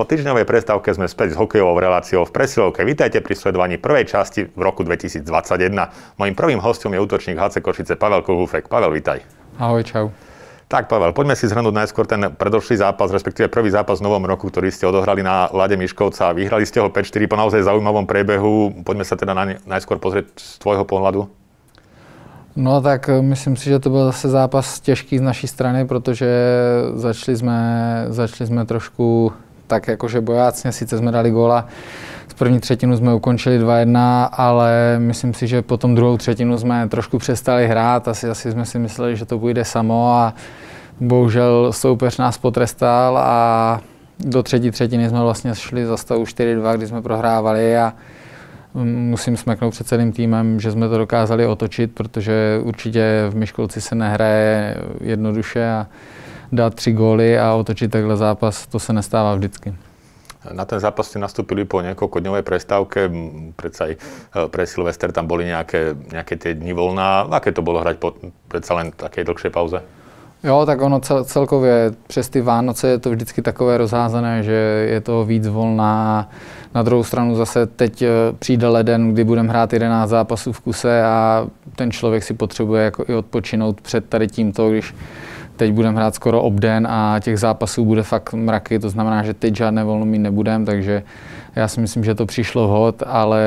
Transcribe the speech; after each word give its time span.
Po 0.00 0.08
týždňovej 0.08 0.48
prestávke 0.48 0.88
sme 0.96 1.04
späť 1.12 1.36
s 1.36 1.36
hokejovou 1.36 1.76
reláciou 1.76 2.24
v 2.24 2.32
presilovke. 2.32 2.80
Vítajte 2.88 3.20
pri 3.20 3.36
sledovaní 3.36 3.76
prvej 3.76 4.08
časti 4.08 4.48
v 4.48 4.60
roku 4.64 4.80
2021. 4.80 5.28
Mojím 6.16 6.32
prvým 6.32 6.56
hostom 6.56 6.96
je 6.96 7.04
útočník 7.04 7.36
HC 7.36 7.60
Košice 7.60 8.00
Pavel 8.00 8.24
Kohúfek. 8.24 8.64
Pavel, 8.72 8.96
vítaj. 8.96 9.20
Ahoj, 9.60 9.84
čau. 9.84 10.08
Tak, 10.72 10.88
Pavel, 10.88 11.12
poďme 11.12 11.36
si 11.36 11.44
zhrnúť 11.52 11.84
najskôr 11.84 12.08
ten 12.08 12.32
predošlý 12.32 12.80
zápas, 12.80 13.12
respektíve 13.12 13.52
prvý 13.52 13.68
zápas 13.68 14.00
v 14.00 14.08
novom 14.08 14.24
roku, 14.24 14.48
ktorý 14.48 14.72
ste 14.72 14.88
odohrali 14.88 15.20
na 15.20 15.52
Lade 15.52 15.76
Miškovca. 15.76 16.32
Vyhrali 16.32 16.64
ste 16.64 16.80
ho 16.80 16.88
5-4 16.88 17.28
po 17.28 17.36
naozaj 17.36 17.68
zaujímavom 17.68 18.08
priebehu. 18.08 18.80
Poďme 18.80 19.04
sa 19.04 19.20
teda 19.20 19.36
na 19.36 19.44
ne, 19.52 19.54
najskôr 19.68 20.00
pozrieť 20.00 20.32
z 20.32 20.64
tvojho 20.64 20.88
pohľadu. 20.88 21.28
No 22.56 22.80
tak 22.80 23.12
eh, 23.12 23.20
myslím 23.20 23.60
si, 23.60 23.68
že 23.68 23.84
to 23.84 23.92
byl 23.92 24.16
zase 24.16 24.32
zápas 24.32 24.80
těžký 24.80 25.20
z 25.20 25.28
naší 25.28 25.44
strany, 25.44 25.84
protože 25.84 26.28
začali 26.96 27.36
jsme, 27.36 27.58
začali 28.08 28.46
jsme 28.48 28.64
trošku 28.64 29.32
tak 29.70 29.88
jakože 29.88 30.20
bojácně, 30.20 30.72
sice 30.72 30.98
jsme 30.98 31.12
dali 31.12 31.30
góla, 31.30 31.66
z 32.28 32.34
první 32.34 32.60
třetinu 32.60 32.96
jsme 32.96 33.14
ukončili 33.14 33.60
2-1, 33.60 34.28
ale 34.32 34.96
myslím 34.98 35.34
si, 35.34 35.46
že 35.46 35.62
potom 35.62 35.94
druhou 35.94 36.16
třetinu 36.16 36.58
jsme 36.58 36.88
trošku 36.88 37.18
přestali 37.18 37.68
hrát, 37.68 38.08
asi, 38.08 38.28
asi 38.28 38.52
jsme 38.52 38.64
si 38.66 38.78
mysleli, 38.78 39.16
že 39.16 39.24
to 39.24 39.38
půjde 39.38 39.64
samo 39.64 40.12
a 40.12 40.34
bohužel 41.00 41.72
soupeř 41.72 42.18
nás 42.18 42.38
potrestal 42.38 43.18
a 43.18 43.80
do 44.18 44.42
třetí 44.42 44.70
třetiny 44.70 45.08
jsme 45.08 45.20
vlastně 45.20 45.54
šli 45.54 45.86
za 45.86 45.96
stavu 45.96 46.24
4-2, 46.24 46.76
kdy 46.76 46.86
jsme 46.86 47.02
prohrávali 47.02 47.78
a 47.78 47.92
musím 48.74 49.36
smeknout 49.36 49.70
před 49.70 49.86
celým 49.86 50.12
týmem, 50.12 50.60
že 50.60 50.72
jsme 50.72 50.88
to 50.88 50.98
dokázali 50.98 51.46
otočit, 51.46 51.94
protože 51.94 52.60
určitě 52.62 53.26
v 53.30 53.36
Myškolci 53.36 53.80
se 53.80 53.94
nehraje 53.94 54.76
jednoduše 55.00 55.70
a 55.70 55.86
dát 56.52 56.74
tři 56.74 56.92
góly 56.92 57.38
a 57.38 57.54
otočit 57.54 57.90
takhle 57.90 58.16
zápas, 58.16 58.66
to 58.66 58.78
se 58.78 58.92
nestává 58.92 59.34
vždycky. 59.34 59.74
Na 60.52 60.64
ten 60.64 60.80
zápas 60.80 61.12
ste 61.12 61.20
nastúpili 61.20 61.68
po 61.68 61.84
niekoľkodňovej 61.84 62.40
prestávke, 62.40 63.12
predsa 63.60 63.92
aj 63.92 63.92
e, 63.92 63.98
pre 64.48 64.64
Silvester 64.64 65.12
tam 65.12 65.28
boli 65.28 65.44
nejaké, 65.44 65.92
nejaké 65.92 66.40
tie 66.40 66.56
dni 66.56 66.72
voľná. 66.72 67.28
Aké 67.28 67.52
to 67.52 67.60
bolo 67.60 67.84
hrať 67.84 68.00
po 68.00 68.16
predsa 68.48 68.72
len 68.80 68.88
takej 68.88 69.28
dlhšej 69.28 69.52
pauze? 69.52 69.84
Jo, 70.44 70.64
tak 70.66 70.80
ono 70.80 71.00
cel, 71.00 71.24
celkově 71.24 71.92
přes 72.06 72.28
ty 72.28 72.40
Vánoce 72.40 72.88
je 72.88 72.98
to 72.98 73.10
vždycky 73.10 73.42
takové 73.42 73.78
rozházené, 73.78 74.42
že 74.42 74.86
je 74.88 75.00
to 75.00 75.24
víc 75.24 75.46
volná. 75.46 76.30
Na 76.74 76.82
druhou 76.82 77.04
stranu 77.04 77.36
zase 77.36 77.66
teď 77.66 78.02
e, 78.02 78.08
přijde 78.38 78.68
leden, 78.68 79.12
kdy 79.12 79.24
budeme 79.24 79.48
hrát 79.48 79.72
11 79.72 80.10
zápasů 80.10 80.52
v 80.52 80.60
kuse 80.60 81.04
a 81.04 81.46
ten 81.76 81.90
člověk 81.90 82.22
si 82.22 82.34
potřebuje 82.34 82.84
jako 82.84 83.04
i 83.08 83.14
odpočinout 83.14 83.80
před 83.80 84.08
tady 84.08 84.28
tímto, 84.28 84.70
když 84.70 84.94
teď 85.60 85.72
budeme 85.72 85.96
hrát 85.96 86.14
skoro 86.14 86.42
obden 86.42 86.86
a 86.86 87.20
těch 87.20 87.38
zápasů 87.38 87.84
bude 87.84 88.02
fakt 88.02 88.32
mraky, 88.32 88.78
to 88.78 88.90
znamená, 88.90 89.22
že 89.22 89.34
teď 89.34 89.56
žádné 89.56 89.84
volno 89.84 90.06
mít 90.06 90.18
nebudeme, 90.18 90.64
takže 90.64 91.02
já 91.56 91.68
si 91.68 91.80
myslím, 91.80 92.04
že 92.04 92.14
to 92.14 92.26
přišlo 92.26 92.68
vhod, 92.68 93.02
ale 93.06 93.40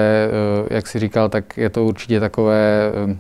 e, 0.70 0.76
jak 0.76 0.88
si 0.88 1.00
říkal, 1.00 1.30
tak 1.30 1.58
je 1.58 1.70
to 1.70 1.86
určitě 1.86 2.20
takové, 2.20 2.92
e, 3.10 3.18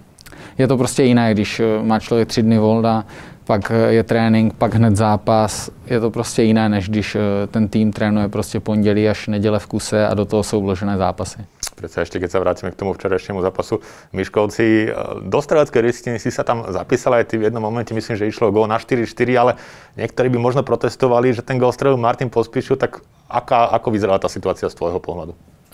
je 0.57 0.67
to 0.67 0.77
prostě 0.77 1.03
jiné, 1.03 1.33
když 1.33 1.61
má 1.81 1.99
člověk 1.99 2.27
tři 2.27 2.43
dny 2.43 2.57
volna, 2.57 3.05
pak 3.45 3.71
je 3.89 4.03
trénink, 4.03 4.53
pak 4.53 4.73
hned 4.75 4.95
zápas. 4.95 5.69
Je 5.85 5.99
to 5.99 6.11
prostě 6.11 6.43
jiné, 6.43 6.69
než 6.69 6.89
když 6.89 7.17
ten 7.51 7.67
tým 7.67 7.91
trénuje 7.91 8.27
prostě 8.27 8.59
pondělí 8.59 9.09
až 9.09 9.27
neděle 9.27 9.59
v 9.59 9.67
kuse 9.67 10.07
a 10.07 10.13
do 10.13 10.25
toho 10.25 10.43
jsou 10.43 10.61
vložené 10.61 10.97
zápasy. 10.97 11.45
Predsa 11.73 12.05
ešte, 12.05 12.21
keď 12.21 12.29
sa 12.29 12.39
vrátime 12.39 12.69
k 12.69 12.79
tomu 12.79 12.93
včerajšiemu 12.93 13.41
zápasu 13.41 13.81
Myškovci, 14.13 14.93
do 15.25 15.39
streleckej 15.41 15.81
listiny 15.81 16.17
si 16.21 16.29
sa 16.29 16.45
tam 16.45 16.69
zapísal 16.69 17.17
aj 17.17 17.33
ty 17.33 17.41
v 17.41 17.49
jednom 17.49 17.65
momente, 17.65 17.91
myslím, 17.97 18.13
že 18.13 18.29
išlo 18.29 18.53
gól 18.53 18.69
na 18.69 18.77
4-4, 18.77 19.09
ale 19.35 19.57
niektorí 19.97 20.29
by 20.29 20.37
možno 20.37 20.61
protestovali, 20.61 21.33
že 21.33 21.41
ten 21.41 21.57
gól 21.57 21.73
strelil 21.73 21.97
Martin 21.97 22.29
Pospíšu, 22.29 22.77
tak 22.77 23.01
aká, 23.25 23.73
ako 23.73 23.89
vyzerala 23.89 24.21
tá 24.21 24.29
situácia 24.29 24.69
z 24.69 24.77
tvojho 24.77 25.01
pohľadu? 25.01 25.33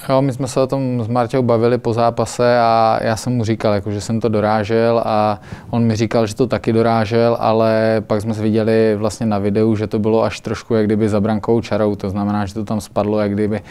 Jo, 0.09 0.21
my 0.21 0.33
jsme 0.33 0.47
se 0.47 0.59
o 0.59 0.67
tom 0.67 1.03
s 1.03 1.07
Marťou 1.07 1.41
bavili 1.41 1.77
po 1.77 1.93
zápase 1.93 2.59
a 2.59 2.99
já 3.01 3.15
jsem 3.15 3.33
mu 3.33 3.43
říkal, 3.43 3.73
jako, 3.73 3.91
že 3.91 4.01
jsem 4.01 4.19
to 4.19 4.29
dorážel 4.29 5.01
a 5.05 5.39
on 5.69 5.83
mi 5.83 5.95
říkal, 5.95 6.27
že 6.27 6.35
to 6.35 6.47
taky 6.47 6.73
dorážel, 6.73 7.37
ale 7.39 8.01
pak 8.07 8.21
jsme 8.21 8.33
se 8.33 8.41
viděli 8.41 8.95
vlastně 8.95 9.25
na 9.25 9.37
videu, 9.39 9.75
že 9.75 9.87
to 9.87 9.99
bylo 9.99 10.23
až 10.23 10.39
trošku 10.39 10.75
jak 10.75 10.85
kdyby 10.85 11.09
za 11.09 11.21
brankou 11.21 11.61
čarou, 11.61 11.95
to 11.95 12.09
znamená, 12.09 12.45
že 12.45 12.53
to 12.53 12.65
tam 12.65 12.81
spadlo 12.81 13.19
jak 13.19 13.33
kdyby 13.33 13.61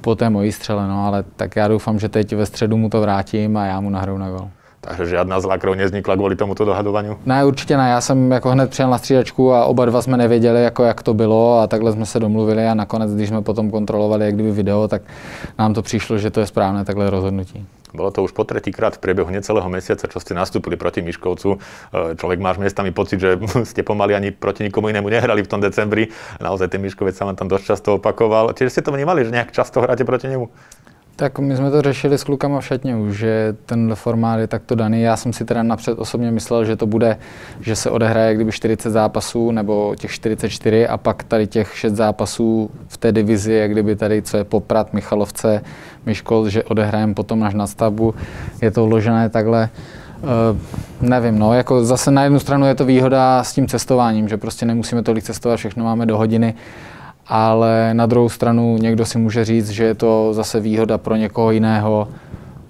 po 0.00 0.14
té 0.14 0.30
mojí 0.30 0.52
střele, 0.52 0.88
no, 0.88 1.06
ale 1.06 1.24
tak 1.36 1.56
já 1.56 1.68
doufám, 1.68 1.98
že 1.98 2.08
teď 2.08 2.34
ve 2.34 2.46
středu 2.46 2.76
mu 2.76 2.88
to 2.88 3.00
vrátím 3.00 3.56
a 3.56 3.66
já 3.66 3.80
mu 3.80 3.90
nahraju 3.90 4.18
na 4.18 4.30
gol. 4.30 4.50
Takže 4.88 5.06
žádná 5.06 5.40
zlá 5.40 5.58
krv 5.58 5.76
nevznikla 5.76 6.16
kvůli 6.16 6.36
tomuto 6.36 6.64
dohadování? 6.64 7.16
Ne, 7.26 7.44
určitě 7.44 7.76
ne. 7.76 7.90
Já 7.90 8.00
jsem 8.00 8.32
jako 8.32 8.50
hned 8.50 8.70
přijel 8.70 8.90
na 8.90 8.98
střídačku 8.98 9.52
a 9.52 9.64
oba 9.64 9.84
dva 9.84 10.02
jsme 10.02 10.16
nevěděli, 10.16 10.62
jako 10.64 10.84
jak 10.84 11.02
to 11.02 11.14
bylo 11.14 11.60
a 11.60 11.66
takhle 11.66 11.92
jsme 11.92 12.06
se 12.06 12.20
domluvili 12.20 12.66
a 12.66 12.74
nakonec, 12.74 13.14
když 13.14 13.28
jsme 13.28 13.42
potom 13.42 13.70
kontrolovali 13.70 14.24
jak 14.24 14.34
kdyby 14.34 14.50
video, 14.52 14.88
tak 14.88 15.02
nám 15.58 15.74
to 15.74 15.82
přišlo, 15.82 16.18
že 16.18 16.30
to 16.30 16.40
je 16.40 16.46
správné 16.46 16.84
takhle 16.84 17.10
rozhodnutí. 17.10 17.66
Bolo 17.94 18.10
to 18.10 18.26
už 18.26 18.34
po 18.34 18.42
tretíkrát 18.42 18.98
v 18.98 19.02
priebehu 19.06 19.30
necelého 19.30 19.70
mesiaca, 19.70 20.10
čo 20.10 20.18
ste 20.18 20.34
nastúpili 20.34 20.74
proti 20.74 20.98
Miškovcu. 20.98 21.54
E, 21.54 21.58
človek 22.18 22.42
máš 22.42 22.58
miestami 22.58 22.90
pocit, 22.90 23.22
že 23.22 23.38
ste 23.70 23.86
pomaly 23.86 24.18
ani 24.18 24.34
proti 24.34 24.66
nikomu 24.66 24.90
inému 24.90 25.06
nehrali 25.06 25.46
v 25.46 25.50
tom 25.50 25.62
decembri. 25.62 26.10
Naozaj 26.42 26.74
ten 26.74 26.82
Miškovec 26.82 27.14
sa 27.14 27.22
vám 27.22 27.38
tam 27.38 27.46
dosť 27.46 27.64
často 27.64 27.88
opakoval. 28.02 28.50
Čiže 28.50 28.70
ste 28.70 28.82
to 28.82 28.90
vnímali, 28.90 29.22
že 29.22 29.30
nejak 29.30 29.54
často 29.54 29.78
hráte 29.78 30.02
proti 30.02 30.26
nemu? 30.26 30.50
Tak 31.16 31.38
my 31.38 31.56
jsme 31.56 31.70
to 31.70 31.82
řešili 31.82 32.18
s 32.18 32.24
klukama 32.24 32.60
v 32.60 32.66
šatně 32.66 32.96
už, 32.96 33.16
že 33.16 33.56
ten 33.66 33.94
formát 33.94 34.40
je 34.40 34.46
takto 34.46 34.74
daný. 34.74 35.02
Já 35.02 35.16
jsem 35.16 35.32
si 35.32 35.44
teda 35.44 35.62
napřed 35.62 35.98
osobně 35.98 36.30
myslel, 36.30 36.64
že 36.64 36.76
to 36.76 36.86
bude, 36.86 37.16
že 37.60 37.76
se 37.76 37.90
odehraje 37.90 38.34
kdyby 38.34 38.52
40 38.52 38.90
zápasů 38.90 39.50
nebo 39.50 39.94
těch 39.98 40.10
44 40.10 40.88
a 40.88 40.96
pak 40.96 41.24
tady 41.24 41.46
těch 41.46 41.76
6 41.76 41.94
zápasů 41.94 42.70
v 42.88 42.96
té 42.96 43.12
divizi, 43.12 43.52
jak 43.52 43.70
kdyby 43.70 43.96
tady, 43.96 44.22
co 44.22 44.36
je 44.36 44.44
Poprat, 44.44 44.92
Michalovce, 44.92 45.62
Myškol, 46.06 46.48
že 46.48 46.62
odehrajeme 46.62 47.14
potom 47.14 47.42
až 47.42 47.54
na 47.54 47.66
stavbu. 47.66 48.14
Je 48.62 48.70
to 48.70 48.84
uložené 48.84 49.28
takhle. 49.28 49.68
Uh, 50.22 51.08
nevím, 51.08 51.38
no, 51.38 51.54
jako 51.54 51.84
zase 51.84 52.10
na 52.10 52.24
jednu 52.24 52.38
stranu 52.38 52.66
je 52.66 52.74
to 52.74 52.84
výhoda 52.84 53.44
s 53.44 53.52
tím 53.52 53.68
cestováním, 53.68 54.28
že 54.28 54.36
prostě 54.36 54.66
nemusíme 54.66 55.02
tolik 55.02 55.24
cestovat, 55.24 55.58
všechno 55.58 55.84
máme 55.84 56.06
do 56.06 56.16
hodiny 56.16 56.54
ale 57.26 57.94
na 57.94 58.06
druhou 58.06 58.28
stranu 58.28 58.76
někdo 58.76 59.06
si 59.06 59.18
může 59.18 59.44
říct, 59.44 59.70
že 59.70 59.84
je 59.84 59.94
to 59.94 60.34
zase 60.34 60.60
výhoda 60.60 60.98
pro 60.98 61.16
někoho 61.16 61.50
jiného. 61.50 62.08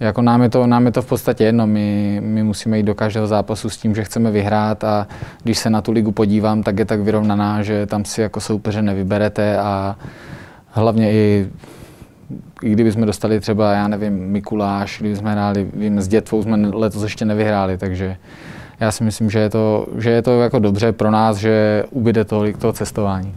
Jako 0.01 0.23
nám 0.23 0.43
je 0.43 0.49
to, 0.49 0.67
nám 0.67 0.87
je 0.87 0.93
to 0.93 1.03
v 1.03 1.07
podstatě 1.07 1.45
jedno, 1.45 1.67
my, 1.67 2.21
my 2.25 2.43
musíme 2.43 2.77
jít 2.77 2.83
do 2.83 2.95
každého 2.95 3.27
zápasu 3.27 3.71
s 3.71 3.77
tím, 3.77 3.95
že 3.95 4.05
chceme 4.05 4.31
vyhrát 4.31 4.85
a 4.85 5.07
když 5.43 5.59
se 5.59 5.71
na 5.71 5.81
tu 5.81 5.93
ligu 5.93 6.13
podívám, 6.13 6.63
tak 6.63 6.79
je 6.79 6.85
tak 6.85 7.01
vyrovnaná, 7.01 7.63
že 7.63 7.87
tam 7.87 8.05
si 8.05 8.21
jako 8.21 8.41
soupeře 8.41 8.83
nevyberete 8.83 9.59
a 9.59 9.97
hlavně 10.71 11.13
i 11.13 11.49
i 12.63 12.71
kdyby 12.71 12.93
jsme 12.93 13.07
dostali 13.07 13.41
třeba, 13.41 13.73
já 13.73 13.89
nevím, 13.89 14.13
Mikuláš, 14.13 15.01
kdyby 15.01 15.17
jsme 15.17 15.33
hráli, 15.33 15.69
vím, 15.75 16.01
s 16.01 16.09
Dětvou 16.09 16.43
jsme 16.43 16.57
letos 16.57 17.03
ještě 17.03 17.25
nevyhráli, 17.25 17.79
takže 17.79 18.17
já 18.81 18.91
si 18.91 19.05
myslím, 19.05 19.31
že 19.31 19.39
je 19.39 19.51
to, 19.51 19.87
že 19.99 20.11
je 20.11 20.23
to 20.23 20.41
jako 20.41 20.59
dobře 20.59 20.93
pro 20.93 21.11
nás, 21.11 21.37
že 21.37 21.85
ubyde 21.91 22.25
tolik 22.25 22.57
toho 22.57 22.73
cestování. 22.73 23.35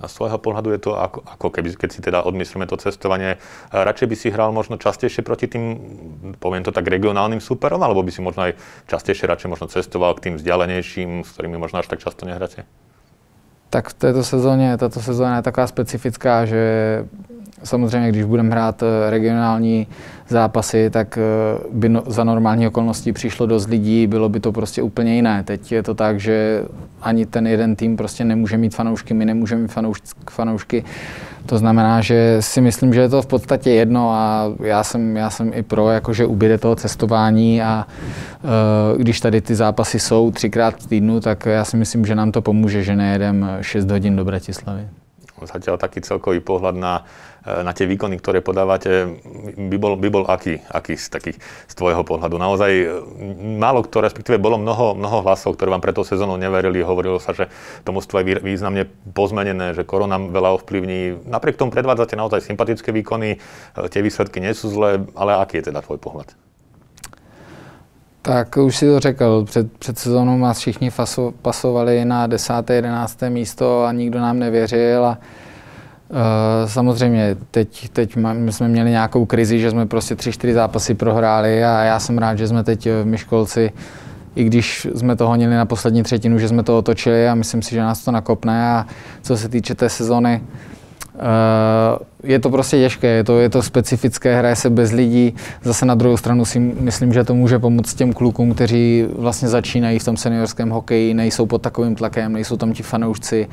A 0.00 0.10
z 0.10 0.12
svojho 0.12 0.38
pohľadu 0.42 0.74
je 0.74 0.80
to 0.82 0.98
ako, 0.98 1.22
ako 1.22 1.48
keby, 1.54 1.78
keď 1.78 1.90
si 1.94 2.00
teda 2.02 2.26
odmyslíme 2.26 2.66
to 2.66 2.74
cestovanie, 2.74 3.38
radšej 3.70 4.06
by 4.10 4.16
si 4.18 4.28
hral 4.34 4.50
možno 4.50 4.74
častejšie 4.74 5.22
proti 5.22 5.46
tým, 5.46 5.64
poviem 6.42 6.66
to 6.66 6.74
tak, 6.74 6.90
regionálnym 6.90 7.38
súperom, 7.38 7.78
alebo 7.78 8.02
by 8.02 8.10
si 8.10 8.18
možno 8.18 8.50
aj 8.50 8.58
častejšie 8.90 9.30
radšej 9.30 9.48
možno 9.54 9.66
cestoval 9.70 10.18
k 10.18 10.30
tým 10.30 10.34
vzdialenejším, 10.42 11.22
s 11.22 11.30
ktorými 11.38 11.62
možno 11.62 11.78
až 11.78 11.86
tak 11.86 12.02
často 12.02 12.26
nehráte? 12.26 12.66
Tak 13.70 13.90
v 13.90 13.94
této 13.94 14.22
sezóně, 14.24 14.76
tato 14.78 15.00
sezóna 15.00 15.36
je 15.36 15.42
taková 15.42 15.66
specifická, 15.66 16.44
že 16.46 16.62
samozřejmě, 17.64 18.08
když 18.08 18.24
budeme 18.24 18.50
hrát 18.50 18.82
eh, 18.82 19.10
regionální 19.10 19.86
zápasy, 20.28 20.90
tak 20.90 21.18
eh, 21.18 21.58
by 21.72 21.88
no, 21.88 22.02
za 22.06 22.24
normální 22.24 22.66
okolností 22.66 23.12
přišlo 23.12 23.46
dost 23.46 23.68
lidí, 23.68 24.06
bylo 24.06 24.28
by 24.28 24.40
to 24.40 24.52
prostě 24.52 24.82
úplně 24.82 25.14
jiné. 25.14 25.42
Teď 25.42 25.72
je 25.72 25.82
to 25.82 25.94
tak, 25.94 26.20
že 26.20 26.64
ani 27.02 27.26
ten 27.26 27.46
jeden 27.46 27.76
tým 27.76 27.96
prostě 27.96 28.24
nemůže 28.24 28.56
mít 28.56 28.74
fanoušky, 28.74 29.14
my 29.14 29.24
nemůžeme 29.24 29.62
mít 29.62 29.74
fanoušky. 30.30 30.84
To 31.46 31.58
znamená, 31.58 32.00
že 32.00 32.36
si 32.40 32.60
myslím, 32.60 32.94
že 32.94 33.00
je 33.00 33.08
to 33.08 33.22
v 33.22 33.26
podstatě 33.26 33.70
jedno 33.70 34.10
a 34.10 34.52
já 34.62 34.84
jsem, 34.84 35.16
já 35.16 35.30
jsem 35.30 35.52
i 35.54 35.62
pro, 35.62 35.90
jakože 35.90 36.26
ubyde 36.26 36.58
toho 36.58 36.76
cestování 36.76 37.62
a 37.62 37.86
uh, 38.42 38.98
když 38.98 39.20
tady 39.20 39.40
ty 39.40 39.54
zápasy 39.54 39.98
jsou 39.98 40.30
třikrát 40.30 40.74
v 40.74 40.86
týdnu, 40.86 41.20
tak 41.20 41.46
já 41.46 41.64
si 41.64 41.76
myslím, 41.76 42.06
že 42.06 42.14
nám 42.14 42.32
to 42.32 42.42
pomůže, 42.42 42.82
že 42.82 42.96
nejedem 42.96 43.48
6 43.60 43.90
hodin 43.90 44.16
do 44.16 44.24
Bratislavy. 44.24 44.88
Zatiaľ 45.46 45.78
taký 45.78 46.00
celkový 46.02 46.40
pohľad 46.44 46.76
na 46.76 47.06
na 47.44 47.76
tie 47.76 47.84
výkony, 47.84 48.16
ktoré 48.16 48.40
podávate, 48.40 49.20
by 49.60 49.76
bol, 49.76 50.00
by 50.00 50.08
bol 50.08 50.24
aký, 50.24 50.64
aký 50.64 50.96
z, 50.96 51.12
takých, 51.12 51.36
z 51.68 51.74
tvojho 51.76 52.00
pohľadu? 52.00 52.40
Naozaj 52.40 52.72
málo 53.60 53.84
kto, 53.84 54.00
respektíve 54.00 54.40
bolo 54.40 54.56
mnoho, 54.56 54.96
mnoho 54.96 55.20
hlasov, 55.20 55.60
ktoré 55.60 55.68
vám 55.68 55.84
pre 55.84 55.92
to 55.92 56.08
sezónou 56.08 56.40
neverili. 56.40 56.80
Hovorilo 56.80 57.20
sa, 57.20 57.36
že 57.36 57.52
to 57.84 57.92
mústvo 57.92 58.24
je 58.24 58.40
významne 58.40 58.88
pozmenené, 59.12 59.76
že 59.76 59.84
korona 59.84 60.16
veľa 60.16 60.56
ovplyvní. 60.56 61.28
Napriek 61.28 61.60
tomu 61.60 61.68
predvádzate 61.68 62.16
naozaj 62.16 62.40
sympatické 62.48 62.96
výkony, 62.96 63.36
tie 63.92 64.00
výsledky 64.00 64.40
nie 64.40 64.56
sú 64.56 64.72
zlé, 64.72 65.04
ale 65.12 65.36
aký 65.36 65.60
je 65.60 65.68
teda 65.68 65.84
tvoj 65.84 66.00
pohľad? 66.00 66.32
Tak 68.26 68.56
už 68.56 68.76
si 68.76 68.86
to 68.86 69.00
řekl, 69.00 69.44
před, 69.44 69.72
před 69.72 69.98
sezónou 69.98 70.38
nás 70.38 70.58
všichni 70.58 70.90
faso, 70.90 71.32
pasovali 71.42 72.04
na 72.04 72.26
10. 72.26 72.70
11. 72.70 73.18
místo 73.28 73.84
a 73.84 73.92
nikdo 73.92 74.20
nám 74.20 74.38
nevěřil 74.38 75.06
a 75.06 75.18
Uh, 76.08 76.68
samozřejmě, 76.68 77.36
teď, 77.50 77.88
teď 77.88 78.16
my 78.16 78.52
jsme 78.52 78.68
měli 78.68 78.90
nějakou 78.90 79.26
krizi, 79.26 79.60
že 79.60 79.70
jsme 79.70 79.86
prostě 79.86 80.16
tři, 80.16 80.32
čtyři 80.32 80.54
zápasy 80.54 80.94
prohráli 80.94 81.64
a 81.64 81.82
já 81.82 82.00
jsem 82.00 82.18
rád, 82.18 82.38
že 82.38 82.48
jsme 82.48 82.64
teď 82.64 82.88
v 82.88 83.04
Myškolci, 83.04 83.72
i 84.34 84.44
když 84.44 84.86
jsme 84.94 85.16
to 85.16 85.28
honili 85.28 85.54
na 85.54 85.66
poslední 85.66 86.02
třetinu, 86.02 86.38
že 86.38 86.48
jsme 86.48 86.62
to 86.62 86.78
otočili 86.78 87.28
a 87.28 87.34
myslím 87.34 87.62
si, 87.62 87.70
že 87.70 87.80
nás 87.80 88.04
to 88.04 88.10
nakopne 88.10 88.70
a 88.70 88.86
co 89.22 89.36
se 89.36 89.48
týče 89.48 89.74
té 89.74 89.88
sezony, 89.88 90.40
uh, 90.42 90.74
je 92.22 92.38
to 92.38 92.50
prostě 92.50 92.76
těžké, 92.76 93.06
je 93.06 93.24
to, 93.24 93.38
je 93.38 93.48
to 93.48 93.62
specifické, 93.62 94.36
hraje 94.36 94.56
se 94.56 94.70
bez 94.70 94.92
lidí. 94.92 95.34
Zase 95.62 95.86
na 95.86 95.94
druhou 95.94 96.16
stranu 96.16 96.44
si 96.44 96.58
myslím, 96.58 97.12
že 97.12 97.24
to 97.24 97.34
může 97.34 97.58
pomoct 97.58 97.94
těm 97.94 98.12
klukům, 98.12 98.54
kteří 98.54 99.06
vlastně 99.18 99.48
začínají 99.48 99.98
v 99.98 100.04
tom 100.04 100.16
seniorském 100.16 100.70
hokeji, 100.70 101.14
nejsou 101.14 101.46
pod 101.46 101.62
takovým 101.62 101.94
tlakem, 101.94 102.32
nejsou 102.32 102.56
tam 102.56 102.72
ti 102.72 102.82
fanoušci, 102.82 103.48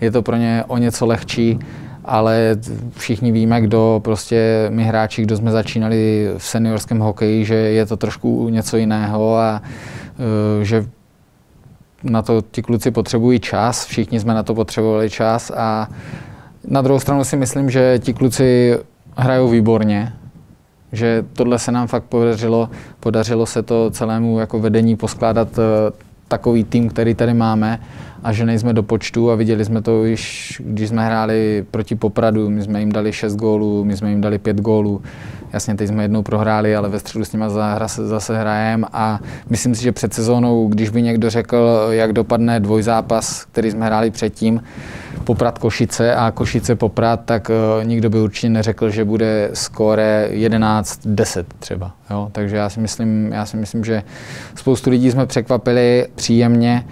je 0.00 0.10
to 0.10 0.22
pro 0.22 0.36
ně 0.36 0.64
o 0.66 0.78
něco 0.78 1.06
lehčí 1.06 1.58
ale 2.04 2.56
všichni 2.96 3.32
víme, 3.32 3.60
kdo 3.60 4.00
prostě 4.04 4.66
my 4.70 4.84
hráči, 4.84 5.22
kdo 5.22 5.36
jsme 5.36 5.50
začínali 5.50 6.28
v 6.38 6.44
seniorském 6.44 6.98
hokeji, 6.98 7.44
že 7.44 7.54
je 7.54 7.86
to 7.86 7.96
trošku 7.96 8.48
něco 8.48 8.76
jiného 8.76 9.36
a 9.36 9.62
e, 10.60 10.64
že 10.64 10.86
na 12.02 12.22
to 12.22 12.42
ti 12.50 12.62
kluci 12.62 12.90
potřebují 12.90 13.40
čas, 13.40 13.84
všichni 13.84 14.20
jsme 14.20 14.34
na 14.34 14.42
to 14.42 14.54
potřebovali 14.54 15.10
čas 15.10 15.50
a 15.56 15.88
na 16.68 16.82
druhou 16.82 17.00
stranu 17.00 17.24
si 17.24 17.36
myslím, 17.36 17.70
že 17.70 17.98
ti 17.98 18.14
kluci 18.14 18.78
hrajou 19.16 19.48
výborně, 19.48 20.12
že 20.92 21.24
tohle 21.32 21.58
se 21.58 21.72
nám 21.72 21.86
fakt 21.86 22.04
podařilo, 22.04 22.70
podařilo 23.00 23.46
se 23.46 23.62
to 23.62 23.90
celému 23.90 24.38
jako 24.38 24.60
vedení 24.60 24.96
poskládat 24.96 25.58
e, 25.58 25.62
takový 26.28 26.64
tým, 26.64 26.88
který 26.88 27.14
tady 27.14 27.34
máme 27.34 27.80
a 28.22 28.32
že 28.32 28.46
nejsme 28.46 28.72
do 28.72 28.82
počtu 28.82 29.30
a 29.30 29.34
viděli 29.34 29.64
jsme 29.64 29.82
to 29.82 30.04
již, 30.04 30.62
když 30.64 30.88
jsme 30.88 31.06
hráli 31.06 31.64
proti 31.70 31.94
Popradu, 31.94 32.50
my 32.50 32.62
jsme 32.62 32.80
jim 32.80 32.92
dali 32.92 33.12
6 33.12 33.36
gólů, 33.36 33.84
my 33.84 33.96
jsme 33.96 34.10
jim 34.10 34.20
dali 34.20 34.38
5 34.38 34.60
gólů. 34.60 35.02
Jasně, 35.52 35.74
teď 35.74 35.88
jsme 35.88 36.04
jednou 36.04 36.22
prohráli, 36.22 36.76
ale 36.76 36.88
ve 36.88 36.98
středu 36.98 37.24
s 37.24 37.32
nimi 37.32 37.44
zase 37.86 38.38
hrajeme 38.38 38.86
a 38.92 39.20
myslím 39.50 39.74
si, 39.74 39.82
že 39.82 39.92
před 39.92 40.14
sezónou, 40.14 40.68
když 40.68 40.90
by 40.90 41.02
někdo 41.02 41.30
řekl, 41.30 41.88
jak 41.90 42.12
dopadne 42.12 42.60
dvojzápas, 42.60 43.44
který 43.44 43.70
jsme 43.70 43.86
hráli 43.86 44.10
předtím, 44.10 44.62
Poprad 45.24 45.58
Košice 45.58 46.14
a 46.14 46.30
Košice 46.30 46.74
Poprad, 46.76 47.20
tak 47.24 47.50
uh, 47.50 47.84
nikdo 47.84 48.10
by 48.10 48.20
určitě 48.20 48.48
neřekl, 48.48 48.90
že 48.90 49.04
bude 49.04 49.50
skóre 49.52 50.28
11-10 50.32 51.44
třeba. 51.58 51.92
Jo? 52.10 52.28
Takže 52.32 52.56
já 52.56 52.68
si, 52.68 52.80
myslím, 52.80 53.32
já 53.32 53.46
si 53.46 53.56
myslím, 53.56 53.84
že 53.84 54.02
spoustu 54.54 54.90
lidí 54.90 55.10
jsme 55.10 55.26
překvapili 55.26 56.06
příjemně 56.14 56.84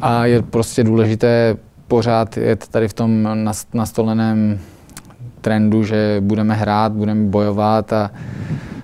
a 0.00 0.26
je 0.26 0.42
prostě 0.42 0.84
důležité 0.84 1.56
pořád 1.88 2.36
jet 2.36 2.68
tady 2.68 2.88
v 2.88 2.92
tom 2.92 3.28
nastoleném 3.74 4.58
trendu, 5.40 5.84
že 5.84 6.16
budeme 6.20 6.54
hrát, 6.54 6.92
budeme 6.92 7.24
bojovat 7.24 7.92
a 7.92 8.10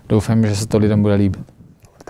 doufám, 0.08 0.46
že 0.46 0.56
se 0.56 0.66
to 0.66 0.78
lidem 0.78 1.02
bude 1.02 1.14
líbit. 1.14 1.53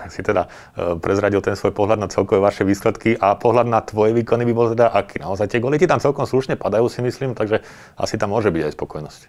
Tak 0.05 0.13
si 0.13 0.21
teda 0.21 0.45
uh, 0.45 1.01
prezradil 1.01 1.41
ten 1.41 1.57
svoj 1.57 1.73
pohľad 1.73 1.97
na 1.97 2.05
celkové 2.05 2.37
vaše 2.37 2.61
výsledky 2.61 3.17
a 3.17 3.33
pohľad 3.33 3.65
na 3.65 3.81
tvoje 3.81 4.13
výkony 4.13 4.45
by 4.45 4.53
bol 4.53 4.69
teda 4.69 4.93
aký? 4.93 5.17
Naozaj 5.17 5.49
tie 5.49 5.57
goly 5.57 5.81
ti 5.81 5.89
tam 5.89 5.97
celkom 5.97 6.29
slušne 6.29 6.61
padajú 6.61 6.85
si 6.85 7.01
myslím, 7.01 7.33
takže 7.33 7.65
asi 7.97 8.21
tam 8.21 8.37
môže 8.37 8.53
byť 8.53 8.69
aj 8.69 8.73
spokojnosť. 8.77 9.21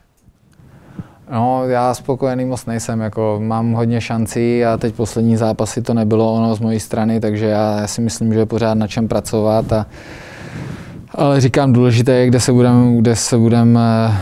No, 1.32 1.64
já 1.68 1.94
spokojený 1.94 2.44
moc 2.44 2.66
nejsem, 2.66 3.00
jako 3.00 3.40
mám 3.42 3.72
hodně 3.72 4.00
šancí 4.00 4.64
a 4.64 4.76
teď 4.76 4.94
poslední 4.94 5.36
zápasy 5.36 5.82
to 5.82 5.94
nebylo 5.94 6.32
ono 6.34 6.54
z 6.54 6.60
mojí 6.60 6.80
strany, 6.80 7.20
takže 7.20 7.46
já, 7.46 7.86
si 7.86 8.00
myslím, 8.00 8.32
že 8.32 8.38
je 8.38 8.46
pořád 8.46 8.74
na 8.74 8.86
čem 8.86 9.08
pracovat 9.08 9.72
a 9.72 9.86
ale 11.14 11.40
říkám, 11.40 11.72
důležité 11.72 12.12
je, 12.12 12.26
kde 12.26 12.40
se 12.40 12.52
budeme 12.52 12.96
kde 12.96 13.16
se 13.16 13.38
budem 13.38 13.78
eh, 13.78 14.14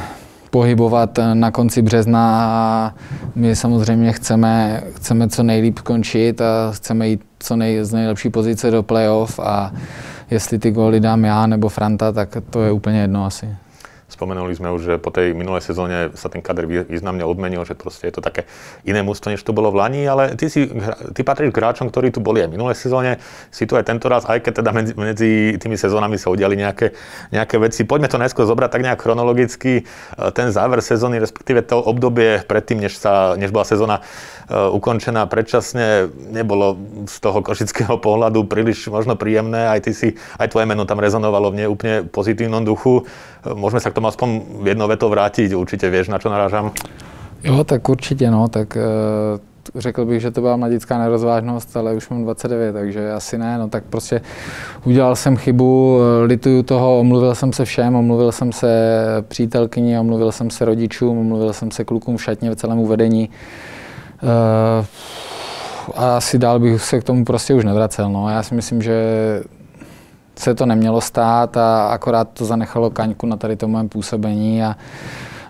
pohybovat 0.55 1.19
na 1.35 1.51
konci 1.51 1.83
března 1.83 2.47
a 2.47 2.95
my 3.35 3.57
samozřejmě 3.57 4.13
chceme, 4.13 4.83
chceme 4.97 5.29
co 5.29 5.43
nejlíp 5.43 5.79
končit 5.79 6.41
a 6.41 6.73
chceme 6.73 7.09
jít 7.09 7.21
co 7.39 7.57
nej, 7.57 7.85
z 7.85 7.93
nejlepší 7.93 8.31
pozice 8.31 8.71
do 8.71 8.83
playoff 8.83 9.39
a 9.39 9.73
jestli 10.31 10.59
ty 10.59 10.71
góly 10.71 11.01
dám 11.01 11.25
já 11.25 11.47
nebo 11.47 11.69
Franta, 11.69 12.13
tak 12.13 12.29
to 12.51 12.63
je 12.63 12.73
úplně 12.73 13.01
jedno 13.01 13.25
asi. 13.25 13.49
Spomenuli 14.15 14.55
sme 14.55 14.71
už, 14.71 14.81
že 14.87 14.95
po 15.03 15.11
tej 15.11 15.35
minulej 15.35 15.67
sezóne 15.67 16.15
sa 16.15 16.31
ten 16.31 16.39
kader 16.39 16.71
významne 16.87 17.27
odmenil, 17.27 17.67
že 17.67 17.75
proste 17.75 18.07
je 18.07 18.15
to 18.15 18.23
také 18.23 18.47
iné 18.87 19.03
mústvo, 19.03 19.35
než 19.35 19.43
to 19.43 19.51
bolo 19.51 19.75
v 19.75 19.83
Lani, 19.83 20.07
ale 20.07 20.39
ty, 20.39 20.47
si, 20.47 20.71
ty 21.11 21.27
patríš 21.27 21.51
k 21.51 21.59
hráčom, 21.59 21.91
ktorí 21.91 22.15
tu 22.15 22.23
boli 22.23 22.39
aj 22.39 22.47
v 22.47 22.55
minulej 22.55 22.79
sezóne, 22.79 23.19
si 23.51 23.67
tu 23.67 23.75
aj 23.75 23.91
tento 23.91 24.07
raz, 24.07 24.23
aj 24.23 24.39
keď 24.39 24.63
teda 24.63 24.71
medzi, 24.71 24.93
medzi 24.95 25.31
tými 25.59 25.75
sezónami 25.75 26.15
sa 26.15 26.31
udiali 26.31 26.55
nejaké, 26.55 26.95
nejaké 27.35 27.59
veci. 27.59 27.83
Poďme 27.83 28.07
to 28.07 28.23
najskôr 28.23 28.47
zobrať 28.47 28.71
tak 28.71 28.87
nejak 28.87 29.03
chronologicky. 29.03 29.83
Ten 30.15 30.55
záver 30.55 30.79
sezóny, 30.79 31.19
respektíve 31.19 31.67
to 31.67 31.83
obdobie 31.83 32.47
predtým, 32.47 32.79
než, 32.79 32.95
sa, 32.95 33.35
než 33.35 33.51
bola 33.51 33.67
sezóna 33.67 33.99
uh, 33.99 34.71
ukončená 34.71 35.27
predčasne, 35.27 36.07
nebolo 36.31 36.79
z 37.11 37.17
toho 37.19 37.43
košického 37.43 37.99
pohľadu 37.99 38.47
príliš 38.47 38.87
možno 38.87 39.19
príjemné. 39.19 39.67
Aj 39.67 39.83
ty 39.83 39.91
si, 39.91 40.15
aj 40.39 40.55
tvoje 40.55 40.71
meno 40.71 40.87
tam 40.87 41.03
rezonovalo 41.03 41.51
v 41.51 41.67
neúplne 41.67 42.07
pozitívnom 42.07 42.63
duchu. 42.63 43.09
Môžeme 43.45 43.83
sa 43.83 43.91
k 43.91 43.97
tomu 43.97 44.04
tomu 44.05 44.09
aspoň 44.09 44.41
jednou 44.65 44.89
vetou 44.89 45.09
vrátit, 45.09 45.53
určitě 45.53 45.91
víš, 45.91 46.09
na 46.09 46.19
co 46.19 46.29
narážám? 46.29 46.73
Jo, 47.45 47.65
tak 47.65 47.89
určitě, 47.89 48.31
no, 48.31 48.49
tak 48.49 48.77
uh, 48.77 49.81
řekl 49.81 50.05
bych, 50.05 50.21
že 50.21 50.31
to 50.31 50.41
byla 50.41 50.57
mladická 50.57 50.99
nerozvážnost, 50.99 51.77
ale 51.77 51.95
už 51.95 52.09
mám 52.09 52.23
29, 52.23 52.73
takže 52.73 53.13
asi 53.13 53.39
ne, 53.39 53.59
no 53.59 53.69
tak 53.69 53.85
prostě 53.85 54.21
udělal 54.85 55.17
jsem 55.17 55.37
chybu, 55.37 55.99
lituju 56.25 56.63
toho, 56.63 56.99
omluvil 56.99 57.35
jsem 57.35 57.53
se 57.53 57.65
všem, 57.65 57.95
omluvil 57.95 58.33
jsem 58.33 58.53
se 58.53 58.69
přítelkyni, 59.29 59.99
omluvil 59.99 60.33
jsem 60.33 60.51
se 60.51 60.65
rodičům, 60.65 61.19
omluvil 61.19 61.53
jsem 61.53 61.71
se 61.71 61.85
klukům 61.85 62.17
v 62.17 62.23
šatně, 62.23 62.51
v 62.51 62.57
celém 62.57 62.79
uvedení. 62.79 63.29
Uh, 64.23 64.87
a 65.97 66.17
asi 66.17 66.39
dál 66.39 66.61
bych 66.61 66.83
se 66.83 67.01
k 67.01 67.05
tomu 67.05 67.25
prostě 67.25 67.55
už 67.55 67.65
nevracel. 67.65 68.09
No. 68.09 68.31
Já 68.31 68.43
si 68.43 68.55
myslím, 68.55 68.83
že 68.83 68.95
se 70.37 70.55
to 70.55 70.67
nemělo 70.67 71.01
stát 71.01 71.57
a 71.57 71.87
akorát 71.87 72.29
to 72.33 72.45
zanechalo 72.45 72.91
kaňku 72.91 73.27
na 73.27 73.37
tady 73.37 73.57
tom 73.57 73.73
mém 73.73 73.89
působení 73.89 74.63
a 74.63 74.77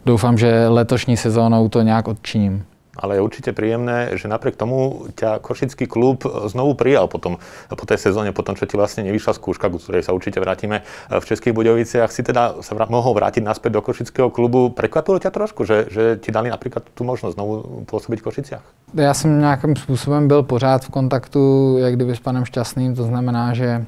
doufám, 0.06 0.38
že 0.38 0.69
letošní 0.69 1.16
sezónou 1.16 1.69
to 1.69 1.82
nějak 1.82 2.08
odčiním 2.08 2.64
ale 2.96 3.19
je 3.19 3.25
určite 3.26 3.50
príjemné, 3.50 4.14
že 4.14 4.31
napriek 4.31 4.54
tomu 4.54 5.10
ťa 5.19 5.42
Košický 5.42 5.90
klub 5.90 6.22
znovu 6.46 6.78
prijal 6.78 7.10
potom, 7.10 7.42
po 7.70 7.84
tej 7.86 7.98
sezóne, 7.98 8.31
potom, 8.31 8.54
čo 8.54 8.66
ti 8.70 8.78
vlastne 8.78 9.02
nevyšla 9.06 9.34
skúška, 9.34 9.66
ku 9.70 9.82
ktorej 9.82 10.06
sa 10.06 10.14
určite 10.14 10.38
vrátime 10.38 10.87
v 11.10 11.25
Českých 11.26 11.54
Budoviciach, 11.54 12.10
si 12.14 12.22
teda 12.22 12.62
sa 12.62 12.72
vrát, 12.78 12.90
mohol 12.90 13.19
vrátiť 13.19 13.42
naspäť 13.42 13.78
do 13.78 13.82
Košického 13.82 14.30
klubu. 14.30 14.70
Prekvapilo 14.70 15.18
ťa 15.18 15.35
trošku, 15.35 15.66
že, 15.66 15.90
že 15.90 16.02
ti 16.23 16.30
dali 16.30 16.50
napríklad 16.50 16.87
tu 16.94 17.02
možnosť 17.02 17.35
znovu 17.35 17.85
pôsobiť 17.90 18.18
v 18.23 18.26
Košiciach? 18.30 18.64
Já 18.94 19.14
jsem 19.14 19.40
nějakým 19.40 19.76
způsobem 19.76 20.28
byl 20.28 20.42
pořád 20.42 20.85
v 20.85 20.90
kontaktu, 20.90 21.75
jak 21.78 21.94
kdyby 21.94 22.16
s 22.16 22.20
panem 22.20 22.44
Šťastným, 22.44 22.94
to 22.94 23.02
znamená, 23.02 23.54
že 23.54 23.85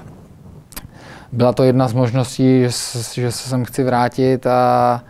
byla 1.37 1.53
to 1.53 1.63
jedna 1.63 1.89
z 1.89 1.93
možností, 1.93 2.63
že, 3.15 3.33
se 3.33 3.49
sem 3.49 3.65
chci 3.65 3.85
vrátit 3.85 4.47
a 4.47 5.03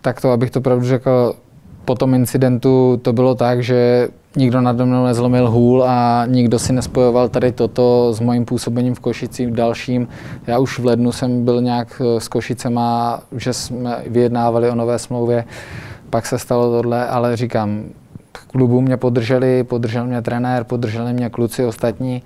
tak 0.00 0.20
to, 0.20 0.30
abych 0.30 0.50
to 0.50 0.60
pravdu 0.60 0.86
řekl, 0.86 1.34
po 1.84 1.94
tom 1.94 2.14
incidentu 2.14 3.00
to 3.02 3.12
bylo 3.12 3.34
tak, 3.34 3.62
že 3.62 4.08
nikdo 4.36 4.60
nade 4.60 4.84
mnou 4.84 5.04
nezlomil 5.04 5.50
hůl 5.50 5.84
a 5.84 6.26
nikdo 6.26 6.58
si 6.58 6.72
nespojoval 6.72 7.28
tady 7.28 7.52
toto 7.52 8.12
s 8.14 8.20
mojím 8.20 8.44
působením 8.44 8.94
v 8.94 9.00
Košici 9.00 9.46
v 9.46 9.54
dalším. 9.54 10.08
Já 10.46 10.58
už 10.58 10.78
v 10.78 10.84
lednu 10.84 11.12
jsem 11.12 11.44
byl 11.44 11.62
nějak 11.62 12.02
eh, 12.04 12.20
s 12.20 12.28
Košicema, 12.28 13.20
že 13.36 13.52
jsme 13.52 14.02
vyjednávali 14.06 14.70
o 14.70 14.74
nové 14.74 14.98
smlouvě, 14.98 15.44
pak 16.10 16.26
se 16.26 16.38
stalo 16.38 16.70
tohle, 16.70 17.08
ale 17.08 17.36
říkám, 17.36 17.84
klubu 18.46 18.80
mě 18.80 18.96
podrželi, 18.96 19.64
podržel 19.64 20.06
mě 20.06 20.22
trenér, 20.22 20.64
podrželi 20.64 21.12
mě 21.12 21.30
kluci 21.30 21.64
ostatní. 21.64 22.22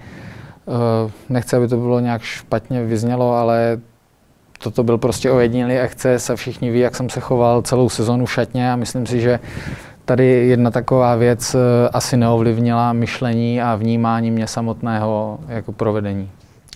Eh, 0.71 1.11
nechci, 1.29 1.57
aby 1.57 1.69
to 1.69 1.77
bylo 1.77 2.01
nějak 2.01 2.23
špatně 2.23 2.85
vyznělo, 2.85 3.35
ale 3.35 3.81
toto 4.63 4.83
byl 4.83 4.99
prostě 4.99 5.31
ojedinělý 5.31 5.79
akce, 5.79 6.19
se 6.19 6.37
všichni 6.37 6.71
ví, 6.71 6.81
jak 6.81 6.97
jsem 6.97 7.11
se 7.11 7.21
choval 7.21 7.63
celou 7.63 7.89
sezonu 7.89 8.27
v 8.27 8.33
šatně 8.33 8.73
a 8.73 8.77
myslím 8.77 9.07
si, 9.07 9.21
že 9.21 9.41
tady 10.05 10.27
jedna 10.27 10.71
taková 10.71 11.17
věc 11.17 11.55
eh, 11.55 11.89
asi 11.89 12.17
neovlivnila 12.17 12.93
myšlení 12.93 13.63
a 13.63 13.77
vnímání 13.77 14.31
mě 14.31 14.47
samotného 14.47 15.39
jako 15.49 15.73
provedení. 15.73 16.31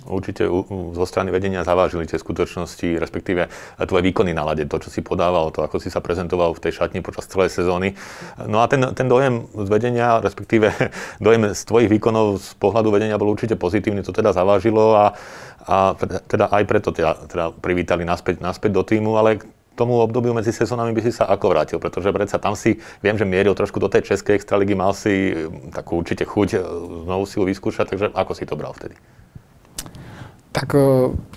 Určite 0.04 0.44
zo 0.92 1.04
strany 1.08 1.32
vedenia 1.32 1.64
zavážili 1.64 2.04
tie 2.04 2.20
skutočnosti, 2.20 3.00
respektíve 3.00 3.48
tvoje 3.88 4.02
výkony 4.04 4.36
na 4.36 4.44
lade, 4.44 4.68
to, 4.68 4.76
čo 4.76 4.92
si 4.92 5.00
podával, 5.00 5.48
to, 5.48 5.64
ako 5.64 5.80
si 5.80 5.88
sa 5.88 6.04
prezentoval 6.04 6.52
v 6.52 6.60
tej 6.60 6.76
šatni 6.76 7.00
počas 7.00 7.24
celej 7.24 7.56
sezóny. 7.56 7.96
No 8.44 8.60
a 8.60 8.68
ten, 8.68 8.84
ten 8.92 9.08
dojem 9.08 9.48
z 9.48 9.68
vedenia, 9.72 10.20
respektíve 10.20 10.68
dojem 11.24 11.56
z 11.56 11.62
tvojich 11.64 11.88
výkonov 11.88 12.36
z 12.36 12.52
pohľadu 12.60 12.92
vedenia 12.92 13.16
bol 13.16 13.32
určite 13.32 13.56
pozitívny, 13.56 14.04
to 14.04 14.12
teda 14.12 14.36
zavážilo 14.36 14.92
a, 14.92 15.16
a 15.64 15.96
teda 16.28 16.52
aj 16.52 16.62
preto 16.68 16.92
teda, 16.92 17.24
teda 17.24 17.44
privítali 17.56 18.04
naspäť, 18.04 18.44
naspäť 18.44 18.70
do 18.76 18.84
týmu, 18.84 19.16
ale 19.16 19.40
tomu 19.74 19.98
obdobiu 19.98 20.30
medzi 20.30 20.54
sezónami 20.54 20.94
by 20.94 21.02
si 21.02 21.12
sa 21.16 21.26
ako 21.26 21.50
vrátil? 21.50 21.78
Pretože 21.82 22.14
predsa 22.14 22.38
tam 22.38 22.54
si, 22.54 22.78
viem, 23.02 23.18
že 23.18 23.26
mieril 23.26 23.58
trošku 23.58 23.82
do 23.82 23.90
tej 23.90 24.14
českej 24.14 24.38
extraligy, 24.38 24.76
mal 24.78 24.94
si 24.94 25.34
takú 25.74 25.98
určite 25.98 26.22
chuť 26.22 26.62
znovu 27.08 27.24
si 27.26 27.42
ju 27.42 27.44
vyskúšať, 27.48 27.90
takže 27.90 28.06
ako 28.14 28.32
si 28.38 28.46
to 28.46 28.54
bral 28.54 28.70
vtedy? 28.76 28.94
Tak 30.60 30.76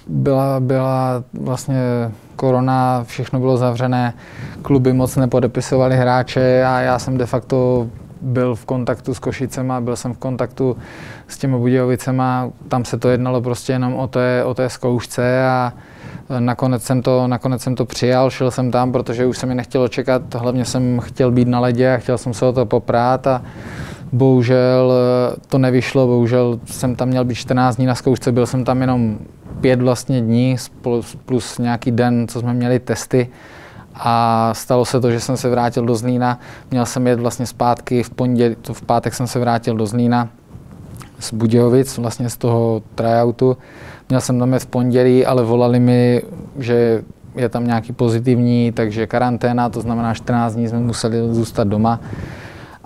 byla, 0.08 0.60
byla 0.60 1.24
vlastně 1.34 1.82
korona, 2.36 3.04
všechno 3.08 3.40
bylo 3.40 3.58
zavřené, 3.58 4.14
kluby 4.62 4.94
moc 4.94 5.16
nepodepisovali 5.16 5.96
hráče 5.96 6.64
a 6.66 6.80
já 6.80 7.00
jsem 7.00 7.18
de 7.18 7.26
facto 7.26 7.88
byl 8.22 8.56
v 8.56 8.66
kontaktu 8.66 9.14
s 9.14 9.20
Košicema, 9.20 9.82
byl 9.82 9.96
jsem 9.96 10.14
v 10.14 10.18
kontaktu 10.18 10.78
s 11.28 11.38
těmi 11.38 11.58
Budějovicema, 11.58 12.50
tam 12.68 12.86
se 12.86 12.98
to 12.98 13.10
jednalo 13.10 13.42
prostě 13.42 13.74
jenom 13.74 13.96
o 13.96 14.08
té, 14.08 14.44
o 14.44 14.54
té 14.54 14.70
zkoušce 14.70 15.48
a 15.48 15.74
nakonec 16.40 16.84
jsem, 16.84 17.02
to, 17.02 17.28
nakonec 17.28 17.62
jsem 17.62 17.76
to 17.76 17.86
přijal, 17.86 18.30
šel 18.30 18.52
jsem 18.52 18.72
tam, 18.72 18.92
protože 18.92 19.26
už 19.26 19.38
se 19.38 19.46
mi 19.46 19.56
nechtělo 19.56 19.88
čekat, 19.88 20.36
hlavně 20.36 20.66
jsem 20.66 21.00
chtěl 21.00 21.32
být 21.32 21.48
na 21.48 21.60
ledě 21.60 21.94
a 21.94 21.98
chtěl 21.98 22.18
jsem 22.18 22.34
se 22.34 22.46
o 22.46 22.54
to 22.54 22.66
poprát 22.66 23.28
a 23.28 23.42
bohužel 24.12 24.94
to 25.48 25.58
nevyšlo, 25.58 26.08
bohužel 26.08 26.60
jsem 26.66 26.96
tam 26.96 27.10
měl 27.10 27.26
být 27.26 27.36
14 27.36 27.76
dní 27.76 27.86
na 27.86 27.96
zkoušce, 27.96 28.32
byl 28.32 28.46
jsem 28.46 28.66
tam 28.66 28.82
jenom 28.82 29.18
pět 29.62 29.82
vlastně 29.82 30.22
dní 30.22 30.56
plus, 30.82 31.18
plus 31.26 31.58
nějaký 31.58 31.92
den, 31.92 32.28
co 32.28 32.40
jsme 32.40 32.54
měli 32.54 32.80
testy 32.80 33.30
a 33.96 34.50
stalo 34.54 34.86
se 34.86 35.00
to, 35.00 35.12
že 35.12 35.20
jsem 35.20 35.38
se 35.38 35.50
vrátil 35.50 35.86
do 35.86 35.96
Zlína. 35.96 36.40
Měl 36.72 36.86
jsem 36.86 37.08
jet 37.08 37.20
vlastně 37.20 37.46
zpátky 37.46 38.04
v 38.04 38.10
pondělí, 38.10 38.56
to 38.62 38.74
v 38.74 38.82
pátek 38.82 39.14
jsem 39.14 39.28
se 39.28 39.40
vrátil 39.40 39.76
do 39.76 39.86
Zlína 39.86 40.30
z 41.20 41.34
Budějovic, 41.34 41.98
vlastně 41.98 42.30
z 42.30 42.38
toho 42.38 42.82
tryoutu. 42.96 43.58
Měl 44.10 44.22
jsem 44.22 44.40
tam 44.40 44.54
jet 44.54 44.64
v 44.64 44.66
pondělí, 44.66 45.26
ale 45.26 45.44
volali 45.44 45.80
mi, 45.80 46.22
že 46.60 47.04
je 47.36 47.50
tam 47.50 47.68
nějaký 47.68 47.94
pozitivní, 47.94 48.72
takže 48.72 49.08
karanténa, 49.08 49.70
to 49.70 49.82
znamená 49.82 50.14
14 50.14 50.54
dní 50.54 50.68
jsme 50.68 50.80
museli 50.80 51.18
zůstat 51.34 51.68
doma. 51.68 52.00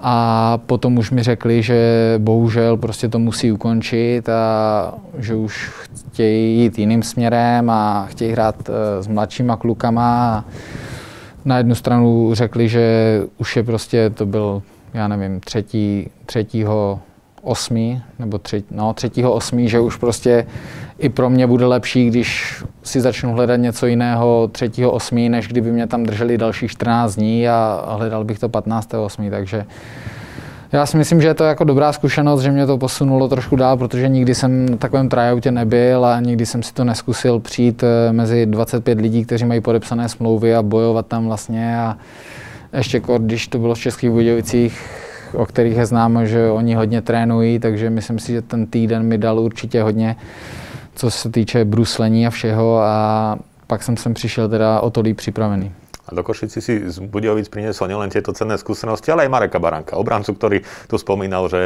A 0.03 0.58
potom 0.65 0.98
už 0.98 1.12
mi 1.12 1.24
řekli, 1.24 1.63
že 1.63 2.15
bohužel 2.17 2.77
prostě 2.77 3.10
to 3.10 3.20
musí 3.20 3.51
ukončit 3.51 4.29
a 4.29 4.93
že 5.17 5.36
už 5.36 5.70
chtějí 6.10 6.60
jít 6.60 6.79
jiným 6.79 7.03
směrem 7.03 7.70
a 7.70 8.05
chtějí 8.10 8.31
hrát 8.31 8.70
eh, 8.70 9.03
s 9.03 9.08
mladšíma 9.08 9.58
klukama. 9.58 10.46
Na 11.46 11.58
jednu 11.58 11.75
stranu 11.75 12.29
řekli, 12.34 12.70
že 12.70 13.22
už 13.38 13.55
je 13.55 13.63
prostě, 13.63 14.10
to 14.10 14.25
byl, 14.25 14.62
já 14.93 15.08
nevím, 15.08 15.39
třetí, 15.39 16.10
třetího 16.25 17.00
osmý, 17.41 18.01
nebo 18.20 18.38
třetí, 18.38 18.67
no, 18.72 18.93
třetího 18.93 19.34
osmý, 19.34 19.70
že 19.70 19.79
už 19.79 19.96
prostě 19.96 20.48
i 21.01 21.10
pro 21.10 21.29
mě 21.29 21.48
bude 21.48 21.65
lepší, 21.65 22.08
když 22.08 22.63
si 22.84 23.01
začnu 23.01 23.34
hledat 23.34 23.55
něco 23.55 23.86
jiného 23.86 24.50
třetího 24.51 24.91
osmý, 24.91 25.29
než 25.29 25.48
kdyby 25.48 25.72
mě 25.72 25.88
tam 25.88 26.03
drželi 26.03 26.38
dalších 26.38 26.72
14 26.72 27.15
dní 27.15 27.48
a 27.50 27.86
hledal 27.89 28.24
bych 28.24 28.39
to 28.39 28.50
15. 28.50 28.93
osmý, 28.93 29.29
takže 29.29 29.65
já 30.72 30.86
si 30.86 30.98
myslím, 30.98 31.22
že 31.22 31.27
je 31.27 31.34
to 31.34 31.43
jako 31.43 31.63
dobrá 31.63 31.93
zkušenost, 31.93 32.41
že 32.41 32.51
mě 32.51 32.65
to 32.65 32.77
posunulo 32.77 33.27
trošku 33.27 33.55
dál, 33.55 33.77
protože 33.77 34.10
nikdy 34.10 34.36
jsem 34.36 34.70
na 34.70 34.77
takovém 34.77 35.10
tryoutě 35.10 35.51
nebyl 35.51 36.05
a 36.05 36.20
nikdy 36.20 36.46
jsem 36.46 36.63
si 36.63 36.74
to 36.74 36.84
neskusil 36.84 37.39
přijít 37.39 37.84
eh, 37.84 38.13
mezi 38.13 38.46
25 38.46 39.01
lidí, 39.01 39.25
kteří 39.25 39.46
mají 39.46 39.62
podepsané 39.62 40.10
smlouvy 40.10 40.55
a 40.55 40.62
bojovat 40.62 41.08
tam 41.08 41.25
vlastně 41.25 41.79
a 41.79 41.98
ještě 42.74 43.01
když 43.17 43.48
to 43.48 43.60
bylo 43.60 43.75
v 43.75 43.79
Českých 43.79 44.10
Budějovicích, 44.10 44.81
o 45.34 45.46
kterých 45.46 45.77
je 45.77 45.86
známo, 45.86 46.25
že 46.25 46.50
oni 46.50 46.75
hodně 46.75 47.01
trénují, 47.01 47.60
takže 47.60 47.89
myslím 47.89 48.20
si, 48.20 48.31
že 48.31 48.41
ten 48.41 48.65
týden 48.65 49.03
mi 49.03 49.17
dal 49.17 49.39
určitě 49.39 49.84
hodně, 49.84 50.15
co 50.95 51.12
se 51.12 51.29
týče 51.29 51.65
bruslení 51.65 52.27
a 52.27 52.29
všeho 52.29 52.79
a 52.79 53.38
pak 53.67 53.83
jsem 53.83 53.98
sem 53.98 54.13
přišel 54.13 54.50
teda 54.50 54.81
o 54.81 54.89
to 54.89 55.01
líp 55.01 55.17
připravený. 55.17 55.71
A 56.12 56.15
do 56.15 56.24
Košici 56.24 56.62
si 56.62 56.91
z 56.91 57.00
Budějovic 57.00 57.48
priniesol 57.48 57.88
nielen 57.88 58.12
tieto 58.12 58.36
cenné 58.36 58.60
skúsenosti, 58.60 59.13
ale 59.13 59.24
aj 59.24 59.31
Mareka 59.31 59.63
Baranka, 59.63 59.95
obrancu, 59.95 60.36
ktorý 60.36 60.60
tu 60.91 61.00
spomínal, 61.00 61.48
že, 61.48 61.63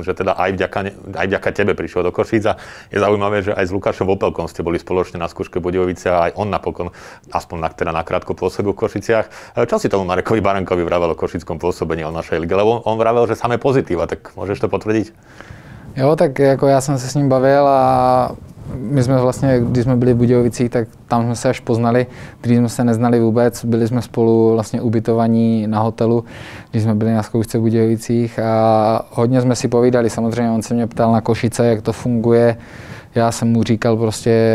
že 0.00 0.14
teda 0.16 0.38
aj 0.40 0.56
vďaka, 0.56 0.78
aj 1.20 1.26
vďaka 1.28 1.48
tebe 1.52 1.72
prišiel 1.76 2.06
do 2.06 2.14
Košic 2.14 2.48
a 2.48 2.56
je 2.88 2.96
zaujímavé, 2.96 3.44
že 3.44 3.52
aj 3.52 3.68
s 3.68 3.74
Lukášom 3.76 4.08
Opelkom 4.08 4.48
ste 4.48 4.64
boli 4.64 4.80
spoločne 4.80 5.20
na 5.20 5.28
skúške 5.28 5.60
Budějovice 5.60 6.08
a 6.08 6.30
aj 6.30 6.38
on 6.38 6.48
napokon, 6.48 6.96
aspoň 7.28 7.56
na, 7.60 7.68
teda 7.68 7.92
nakrátko 7.92 8.32
pôsobil 8.32 8.72
v 8.72 8.88
Košiciach. 8.88 9.26
Čo 9.68 9.76
si 9.76 9.92
tomu 9.92 10.08
Marekovi 10.08 10.40
Barankovi 10.40 10.80
vravel 10.80 11.12
o 11.12 11.18
košickom 11.18 11.60
pôsobení 11.60 12.08
o 12.08 12.14
našej 12.14 12.40
lige? 12.40 12.56
Lebo 12.56 12.80
on, 12.88 12.96
vravel, 12.96 13.28
že 13.28 13.36
samé 13.36 13.60
pozitíva, 13.60 14.08
tak 14.08 14.32
môžeš 14.32 14.64
to 14.64 14.68
potvrdiť? 14.72 15.12
Jo, 15.96 16.16
tak 16.16 16.38
jako 16.38 16.66
já 16.66 16.80
jsem 16.80 16.98
se 16.98 17.08
s 17.08 17.14
ním 17.14 17.28
bavil 17.28 17.68
a 17.68 18.32
my 18.76 19.02
jsme 19.02 19.20
vlastně, 19.20 19.60
když 19.60 19.84
jsme 19.84 19.96
byli 19.96 20.14
v 20.14 20.16
Budějovicích, 20.16 20.70
tak 20.70 20.88
tam 21.08 21.22
jsme 21.24 21.36
se 21.36 21.48
až 21.48 21.60
poznali, 21.60 22.06
když 22.40 22.58
jsme 22.58 22.68
se 22.68 22.84
neznali 22.84 23.20
vůbec, 23.20 23.64
byli 23.64 23.88
jsme 23.88 24.02
spolu 24.02 24.52
vlastně 24.52 24.80
ubytovaní 24.80 25.66
na 25.66 25.80
hotelu, 25.80 26.24
když 26.70 26.82
jsme 26.82 26.94
byli 26.94 27.14
na 27.14 27.22
zkoušce 27.22 27.58
v 27.58 27.60
Budějovicích 27.60 28.38
a 28.38 29.06
hodně 29.10 29.40
jsme 29.40 29.56
si 29.56 29.68
povídali, 29.68 30.10
samozřejmě 30.10 30.50
on 30.50 30.62
se 30.62 30.74
mě 30.74 30.86
ptal 30.86 31.12
na 31.12 31.20
Košice, 31.20 31.66
jak 31.66 31.82
to 31.82 31.92
funguje, 31.92 32.56
já 33.14 33.32
jsem 33.32 33.48
mu 33.48 33.62
říkal 33.62 33.96
prostě, 33.96 34.50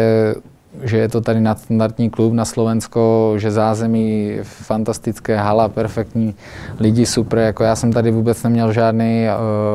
že 0.84 0.98
je 0.98 1.10
to 1.10 1.22
tady 1.22 1.42
nadstandardní 1.42 2.10
klub 2.10 2.34
na 2.34 2.46
Slovensko, 2.46 3.34
že 3.38 3.52
zázemí 3.52 4.38
fantastické, 4.44 5.38
hala, 5.38 5.70
perfektní, 5.70 6.36
lidi 6.80 7.06
super, 7.06 7.40
jako 7.40 7.64
já 7.64 7.76
jsem 7.76 7.94
tady 7.94 8.12
vůbec 8.12 8.44
neměl 8.44 8.74
žádný 8.74 9.26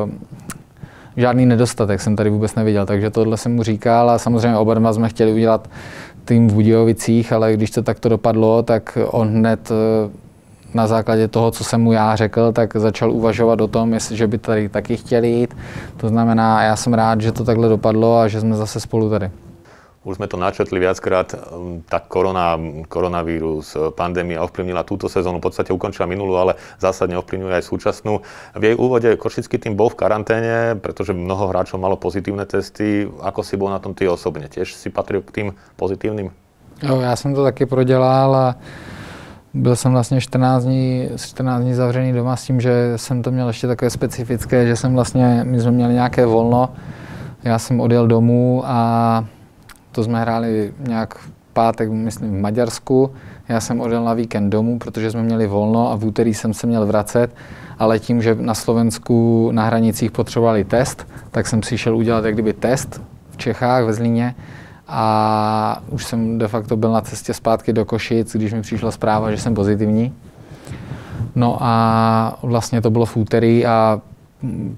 uh, 0.03 0.09
žádný 1.17 1.45
nedostatek 1.45 2.01
jsem 2.01 2.15
tady 2.15 2.29
vůbec 2.29 2.55
neviděl, 2.55 2.85
takže 2.85 3.09
tohle 3.09 3.37
jsem 3.37 3.55
mu 3.55 3.63
říkal 3.63 4.09
a 4.09 4.19
samozřejmě 4.19 4.57
oba 4.57 4.73
dva 4.73 4.93
jsme 4.93 5.09
chtěli 5.09 5.33
udělat 5.33 5.69
tým 6.25 6.47
v 6.47 6.53
Budějovicích, 6.53 7.33
ale 7.33 7.53
když 7.53 7.71
to 7.71 7.83
takto 7.83 8.09
dopadlo, 8.09 8.63
tak 8.63 8.97
on 9.05 9.27
hned 9.27 9.71
eh, 9.71 10.09
na 10.73 10.87
základě 10.87 11.27
toho, 11.27 11.51
co 11.51 11.63
jsem 11.63 11.81
mu 11.81 11.91
já 11.91 12.15
řekl, 12.15 12.51
tak 12.51 12.75
začal 12.75 13.11
uvažovat 13.11 13.61
o 13.61 13.67
tom, 13.67 13.93
jestli, 13.93 14.17
že 14.17 14.27
by 14.27 14.37
tady 14.37 14.69
taky 14.69 14.97
chtěli 14.97 15.29
jít. 15.29 15.55
To 15.97 16.09
znamená, 16.09 16.63
já 16.63 16.75
jsem 16.75 16.93
rád, 16.93 17.21
že 17.21 17.31
to 17.31 17.43
takhle 17.43 17.69
dopadlo 17.69 18.17
a 18.17 18.27
že 18.27 18.41
jsme 18.41 18.55
zase 18.55 18.79
spolu 18.79 19.09
tady. 19.09 19.31
Už 20.03 20.19
sme 20.19 20.27
to 20.27 20.35
načetli 20.35 20.83
viackrát, 20.83 21.31
um, 21.31 21.79
tak 21.87 22.11
korona, 22.11 22.59
koronavírus, 22.91 23.75
uh, 23.75 23.89
pandémia 23.95 24.43
ovplyvnila 24.43 24.83
túto 24.83 25.07
sezónu, 25.07 25.39
v 25.39 25.47
podstate 25.47 25.71
ukončila 25.71 26.11
minulú, 26.11 26.35
ale 26.35 26.59
zásadne 26.75 27.15
ovplyvňuje 27.23 27.55
aj 27.55 27.63
súčasnú. 27.63 28.19
V 28.55 28.63
jej 28.63 28.75
úvode 28.75 29.07
Košický 29.15 29.55
tým 29.55 29.79
bol 29.79 29.87
v 29.87 29.99
karanténe, 30.03 30.75
pretože 30.75 31.15
mnoho 31.15 31.47
hráčov 31.47 31.79
malo 31.79 31.95
pozitívne 31.95 32.43
testy. 32.43 33.07
Ako 33.23 33.47
si 33.47 33.55
bol 33.55 33.71
na 33.71 33.79
tom 33.79 33.95
ty 33.95 34.03
osobne? 34.07 34.51
Tiež 34.51 34.75
si 34.75 34.91
patril 34.91 35.23
k 35.23 35.31
tým 35.31 35.47
pozitívnym? 35.79 36.31
Jo, 36.83 36.99
já 36.99 37.15
jsem 37.15 37.35
to 37.35 37.43
taky 37.43 37.65
prodělal 37.65 38.35
a 38.35 38.55
byl 39.53 39.75
jsem 39.75 39.91
vlastně 39.91 40.21
14 40.21 40.63
dní, 40.63 41.09
14 41.25 41.61
dní 41.61 41.73
zavřený 41.73 42.13
doma 42.13 42.35
s 42.35 42.43
tím, 42.43 42.61
že 42.61 42.93
jsem 42.95 43.21
to 43.21 43.31
měl 43.31 43.47
ještě 43.47 43.67
takové 43.67 43.89
specifické, 43.89 44.67
že 44.67 44.75
jsem 44.75 44.93
vlastně, 44.93 45.41
my 45.43 45.59
jsme 45.59 45.71
měli 45.71 45.93
nějaké 45.93 46.25
volno, 46.25 46.69
já 47.43 47.59
jsem 47.59 47.79
odjel 47.79 48.07
domů 48.07 48.63
a 48.65 49.25
to 49.93 50.03
jsme 50.03 50.21
hráli 50.21 50.73
nějak 50.79 51.15
v 51.17 51.31
pátek, 51.53 51.89
myslím, 51.91 52.31
v 52.31 52.41
Maďarsku. 52.41 53.11
Já 53.49 53.59
jsem 53.59 53.81
odjel 53.81 54.03
na 54.03 54.13
víkend 54.13 54.49
domů, 54.49 54.79
protože 54.79 55.11
jsme 55.11 55.23
měli 55.23 55.47
volno 55.47 55.91
a 55.91 55.95
v 55.95 56.05
úterý 56.05 56.33
jsem 56.33 56.53
se 56.53 56.67
měl 56.67 56.85
vracet, 56.85 57.35
ale 57.79 57.99
tím, 57.99 58.21
že 58.21 58.35
na 58.35 58.53
Slovensku 58.53 59.49
na 59.51 59.65
hranicích 59.65 60.11
potřebovali 60.11 60.63
test, 60.63 61.07
tak 61.31 61.47
jsem 61.47 61.63
si 61.63 61.77
šel 61.77 61.97
udělat 61.97 62.25
jak 62.25 62.33
kdyby 62.33 62.53
test 62.53 63.01
v 63.31 63.37
Čechách, 63.37 63.85
ve 63.85 63.93
Zlíně 63.93 64.35
a 64.87 65.81
už 65.89 66.05
jsem 66.05 66.37
de 66.37 66.47
facto 66.47 66.77
byl 66.77 66.91
na 66.91 67.01
cestě 67.01 67.33
zpátky 67.33 67.73
do 67.73 67.85
Košic, 67.85 68.35
když 68.35 68.53
mi 68.53 68.61
přišla 68.61 68.91
zpráva, 68.91 69.31
že 69.31 69.37
jsem 69.37 69.55
pozitivní. 69.55 70.13
No 71.35 71.57
a 71.61 72.39
vlastně 72.43 72.81
to 72.81 72.89
bylo 72.89 73.05
v 73.05 73.17
úterý 73.17 73.65
a 73.65 74.01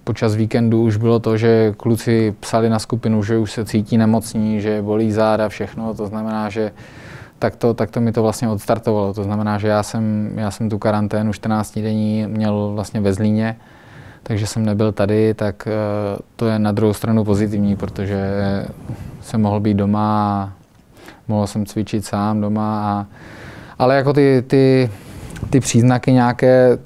počas 0.03 0.35
víkendu 0.35 0.83
už 0.83 0.97
bylo 0.97 1.19
to, 1.19 1.37
že 1.37 1.73
kluci 1.77 2.35
psali 2.39 2.69
na 2.69 2.79
skupinu, 2.79 3.23
že 3.23 3.37
už 3.37 3.51
se 3.51 3.65
cítí 3.65 3.97
nemocní, 3.97 4.61
že 4.61 4.81
bolí 4.81 5.11
záda, 5.11 5.49
všechno. 5.49 5.93
To 5.93 6.07
znamená, 6.07 6.49
že 6.49 6.71
tak 7.39 7.55
to, 7.55 7.73
tak 7.73 7.91
to 7.91 8.01
mi 8.01 8.11
to 8.11 8.21
vlastně 8.21 8.49
odstartovalo. 8.49 9.13
To 9.13 9.23
znamená, 9.23 9.57
že 9.57 9.67
já 9.67 9.83
jsem, 9.83 10.31
já 10.35 10.51
jsem 10.51 10.69
tu 10.69 10.77
karanténu 10.77 11.33
14 11.33 11.79
dní 11.79 12.25
měl 12.27 12.71
vlastně 12.75 13.01
ve 13.01 13.13
Zlíně, 13.13 13.57
takže 14.23 14.47
jsem 14.47 14.65
nebyl 14.65 14.91
tady, 14.91 15.33
tak 15.33 15.67
eh, 15.67 15.71
to 16.35 16.47
je 16.47 16.59
na 16.59 16.71
druhou 16.71 16.93
stranu 16.93 17.23
pozitivní, 17.23 17.75
protože 17.75 18.19
jsem 19.21 19.41
mohl 19.41 19.59
být 19.59 19.77
doma 19.77 20.43
a 20.43 20.51
mohl 21.27 21.47
jsem 21.47 21.65
cvičit 21.65 22.05
sám 22.05 22.41
doma. 22.41 22.83
A, 22.85 23.05
ale 23.79 23.95
jako 23.95 24.13
ty, 24.13 24.43
ty, 24.47 24.89
ty 25.49 25.59
příznaky 25.59 26.11
nějaké, 26.11 26.77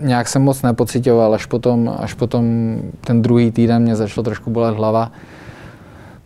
nějak 0.00 0.28
jsem 0.28 0.42
moc 0.42 0.62
nepocitoval, 0.62 1.34
až 1.34 1.46
potom, 1.46 1.96
až 1.98 2.14
potom 2.14 2.44
ten 3.00 3.22
druhý 3.22 3.50
týden 3.50 3.82
mě 3.82 3.96
začalo 3.96 4.24
trošku 4.24 4.50
bolet 4.50 4.76
hlava. 4.76 5.12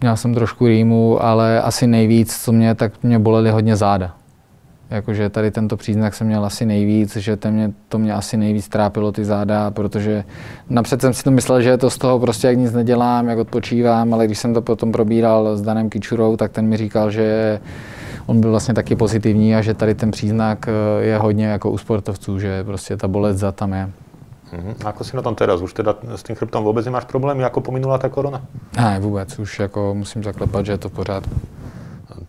Měl 0.00 0.17
jsem 0.17 0.35
trošku 0.35 0.67
rýmu, 0.67 1.25
ale 1.25 1.62
asi 1.62 1.87
nejvíc, 1.87 2.43
co 2.43 2.52
mě, 2.52 2.75
tak 2.75 2.93
mě 3.02 3.19
bolely 3.19 3.50
hodně 3.50 3.76
záda. 3.76 4.14
Jakože 4.91 5.29
tady 5.29 5.50
tento 5.50 5.76
příznak 5.76 6.14
jsem 6.14 6.26
měl 6.26 6.45
asi 6.45 6.67
nejvíc, 6.67 7.17
že 7.17 7.37
to 7.37 7.50
mě, 7.50 7.73
to 7.88 7.99
mě 7.99 8.14
asi 8.14 8.37
nejvíc 8.37 8.69
trápilo 8.69 9.12
ty 9.12 9.25
záda, 9.25 9.71
protože 9.71 10.25
napřed 10.71 11.00
jsem 11.00 11.14
si 11.14 11.25
to 11.25 11.31
myslel, 11.31 11.62
že 11.62 11.69
je 11.69 11.79
to 11.79 11.91
z 11.91 11.99
toho 11.99 12.19
prostě, 12.19 12.47
jak 12.47 12.59
nic 12.59 12.73
nedělám, 12.73 13.29
jak 13.29 13.38
odpočívám, 13.38 14.14
ale 14.14 14.26
když 14.26 14.38
jsem 14.38 14.55
to 14.55 14.62
potom 14.62 14.93
probíral 14.93 15.57
s 15.57 15.62
Danem 15.62 15.91
Kičurou, 15.91 16.37
tak 16.37 16.52
ten 16.52 16.67
mi 16.67 16.76
říkal, 16.76 17.11
že 17.11 17.61
on 18.26 18.41
byl 18.41 18.50
vlastně 18.50 18.75
taky 18.75 18.97
pozitivní 18.97 19.57
a 19.57 19.62
že 19.62 19.75
tady 19.75 19.95
ten 19.95 20.11
příznak 20.11 20.69
eh, 20.69 21.05
je 21.05 21.19
hodně 21.19 21.47
jako 21.47 21.71
u 21.71 21.79
sportovců, 21.79 22.38
že 22.38 22.64
prostě 22.64 22.97
ta 22.97 23.09
bolest 23.09 23.37
za 23.37 23.52
tam 23.52 23.73
je. 23.73 23.91
Uh-huh. 24.52 24.76
Ako 24.85 25.00
si 25.05 25.17
na 25.17 25.25
tom 25.25 25.33
teraz? 25.33 25.64
Už 25.64 25.73
teda 25.73 25.97
s 26.12 26.21
tým 26.21 26.37
chrbtom 26.37 26.61
vôbec 26.61 26.85
nemáš 26.85 27.09
problémy, 27.09 27.41
ako 27.41 27.73
pominula 27.73 27.97
tá 27.97 28.12
korona? 28.12 28.45
Ne, 28.76 29.00
vůbec. 29.00 29.38
Už 29.38 29.59
jako 29.59 29.95
musím 29.95 30.21
zaklepat, 30.23 30.67
že 30.67 30.73
je 30.73 30.79
to 30.79 30.88
v 30.88 30.93
pořádku 30.93 31.33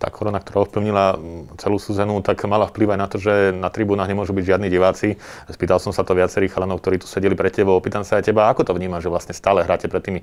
tá 0.03 0.11
korona, 0.11 0.43
ktorá 0.43 0.67
ovplyvnila 0.67 1.15
celú 1.55 1.79
sezónu, 1.79 2.19
tak 2.19 2.43
mala 2.43 2.67
vplyv 2.67 2.91
aj 2.91 2.99
na 2.99 3.07
to, 3.07 3.15
že 3.23 3.55
na 3.55 3.71
tribúnach 3.71 4.11
nemôžu 4.11 4.35
byť 4.35 4.43
žiadni 4.43 4.67
diváci. 4.67 5.15
Spýtal 5.47 5.79
som 5.79 5.95
sa 5.95 6.03
to 6.03 6.11
viacerých 6.11 6.51
chalanov, 6.51 6.83
ktorí 6.83 6.99
tu 6.99 7.07
sedeli 7.07 7.39
pre 7.39 7.47
tebou. 7.47 7.79
Opýtam 7.79 8.03
sa 8.03 8.19
aj 8.19 8.27
teba, 8.27 8.51
ako 8.51 8.67
to 8.67 8.75
vnímaš, 8.75 9.07
že 9.07 9.13
vlastne 9.15 9.31
stále 9.31 9.63
hráte 9.63 9.87
pred 9.87 10.03
tými 10.03 10.19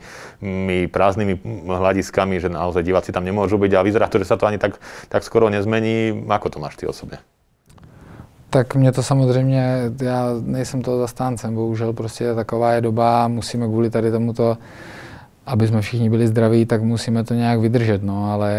prázdnymi 0.93 1.41
hľadiskami, 1.65 2.37
že 2.37 2.53
naozaj 2.53 2.85
diváci 2.85 3.09
tam 3.09 3.25
nemôžu 3.25 3.57
byť 3.57 3.73
a 3.73 3.81
vyzerá 3.81 4.07
to, 4.13 4.21
že 4.21 4.29
sa 4.29 4.37
to 4.37 4.45
ani 4.45 4.61
tak, 4.61 4.77
tak 5.09 5.25
skoro 5.25 5.49
nezmení. 5.49 6.29
Ako 6.29 6.53
to 6.53 6.61
máš 6.61 6.77
ty 6.77 6.85
osobně? 6.85 7.19
Tak 8.51 8.75
mě 8.75 8.93
to 8.93 9.03
samozřejmě, 9.03 9.91
já 10.03 10.27
nejsem 10.41 10.83
toho 10.83 10.99
zastáncem, 10.99 11.55
bohužel 11.55 11.93
prostě 11.93 12.35
taková 12.35 12.73
je 12.73 12.81
doba, 12.81 13.29
musíme 13.29 13.67
kvůli 13.67 13.91
tady 13.91 14.11
tomuto 14.11 14.57
aby 15.51 15.67
jsme 15.67 15.81
všichni 15.81 16.11
byli 16.11 16.27
zdraví, 16.27 16.67
tak 16.67 16.83
musíme 16.83 17.25
to 17.25 17.35
nějak 17.35 17.61
vydržet. 17.61 18.03
No, 18.03 18.33
ale 18.33 18.55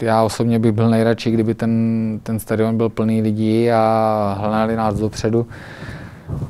já 0.00 0.22
osobně 0.22 0.58
bych 0.58 0.72
byl 0.72 0.90
nejradši, 0.90 1.30
kdyby 1.30 1.54
ten, 1.54 2.20
ten 2.22 2.38
stadion 2.38 2.76
byl 2.76 2.88
plný 2.88 3.22
lidí 3.22 3.70
a 3.70 4.36
hledali 4.40 4.76
nás 4.76 4.98
dopředu. 4.98 5.46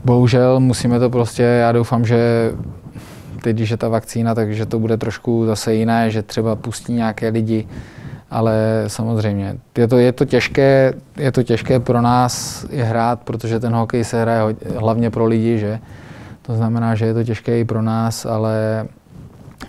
Bohužel 0.05 0.61
musíme 0.61 0.99
to 0.99 1.11
prostě, 1.11 1.43
já 1.43 1.73
doufám, 1.73 2.05
že 2.05 2.53
teď, 3.43 3.57
když 3.57 3.71
je 3.71 3.77
ta 3.77 3.89
vakcína, 3.89 4.35
takže 4.35 4.67
to 4.67 4.79
bude 4.79 4.97
trošku 4.97 5.47
zase 5.47 5.75
jiné, 5.75 6.11
že 6.11 6.23
třeba 6.23 6.57
pustí 6.57 6.93
nějaké 6.93 7.29
lidi, 7.29 7.69
ale 8.31 8.85
samozřejmě 8.87 9.57
je 9.79 9.89
to, 9.89 9.99
je 9.99 10.13
to, 10.13 10.25
těžké, 10.25 10.93
je 11.17 11.33
to 11.33 11.43
těžké 11.43 11.81
pro 11.81 12.01
nás 12.01 12.67
je 12.71 12.85
hrát, 12.85 13.21
protože 13.21 13.61
ten 13.61 13.73
hokej 13.73 14.05
se 14.05 14.23
hraje 14.23 14.57
hlavně 14.77 15.11
pro 15.11 15.27
lidi, 15.27 15.59
že? 15.59 15.79
To 16.43 16.55
znamená, 16.55 16.95
že 16.95 17.07
je 17.07 17.15
to 17.15 17.25
těžké 17.25 17.61
i 17.61 17.65
pro 17.65 17.83
nás, 17.83 18.27
ale 18.27 18.87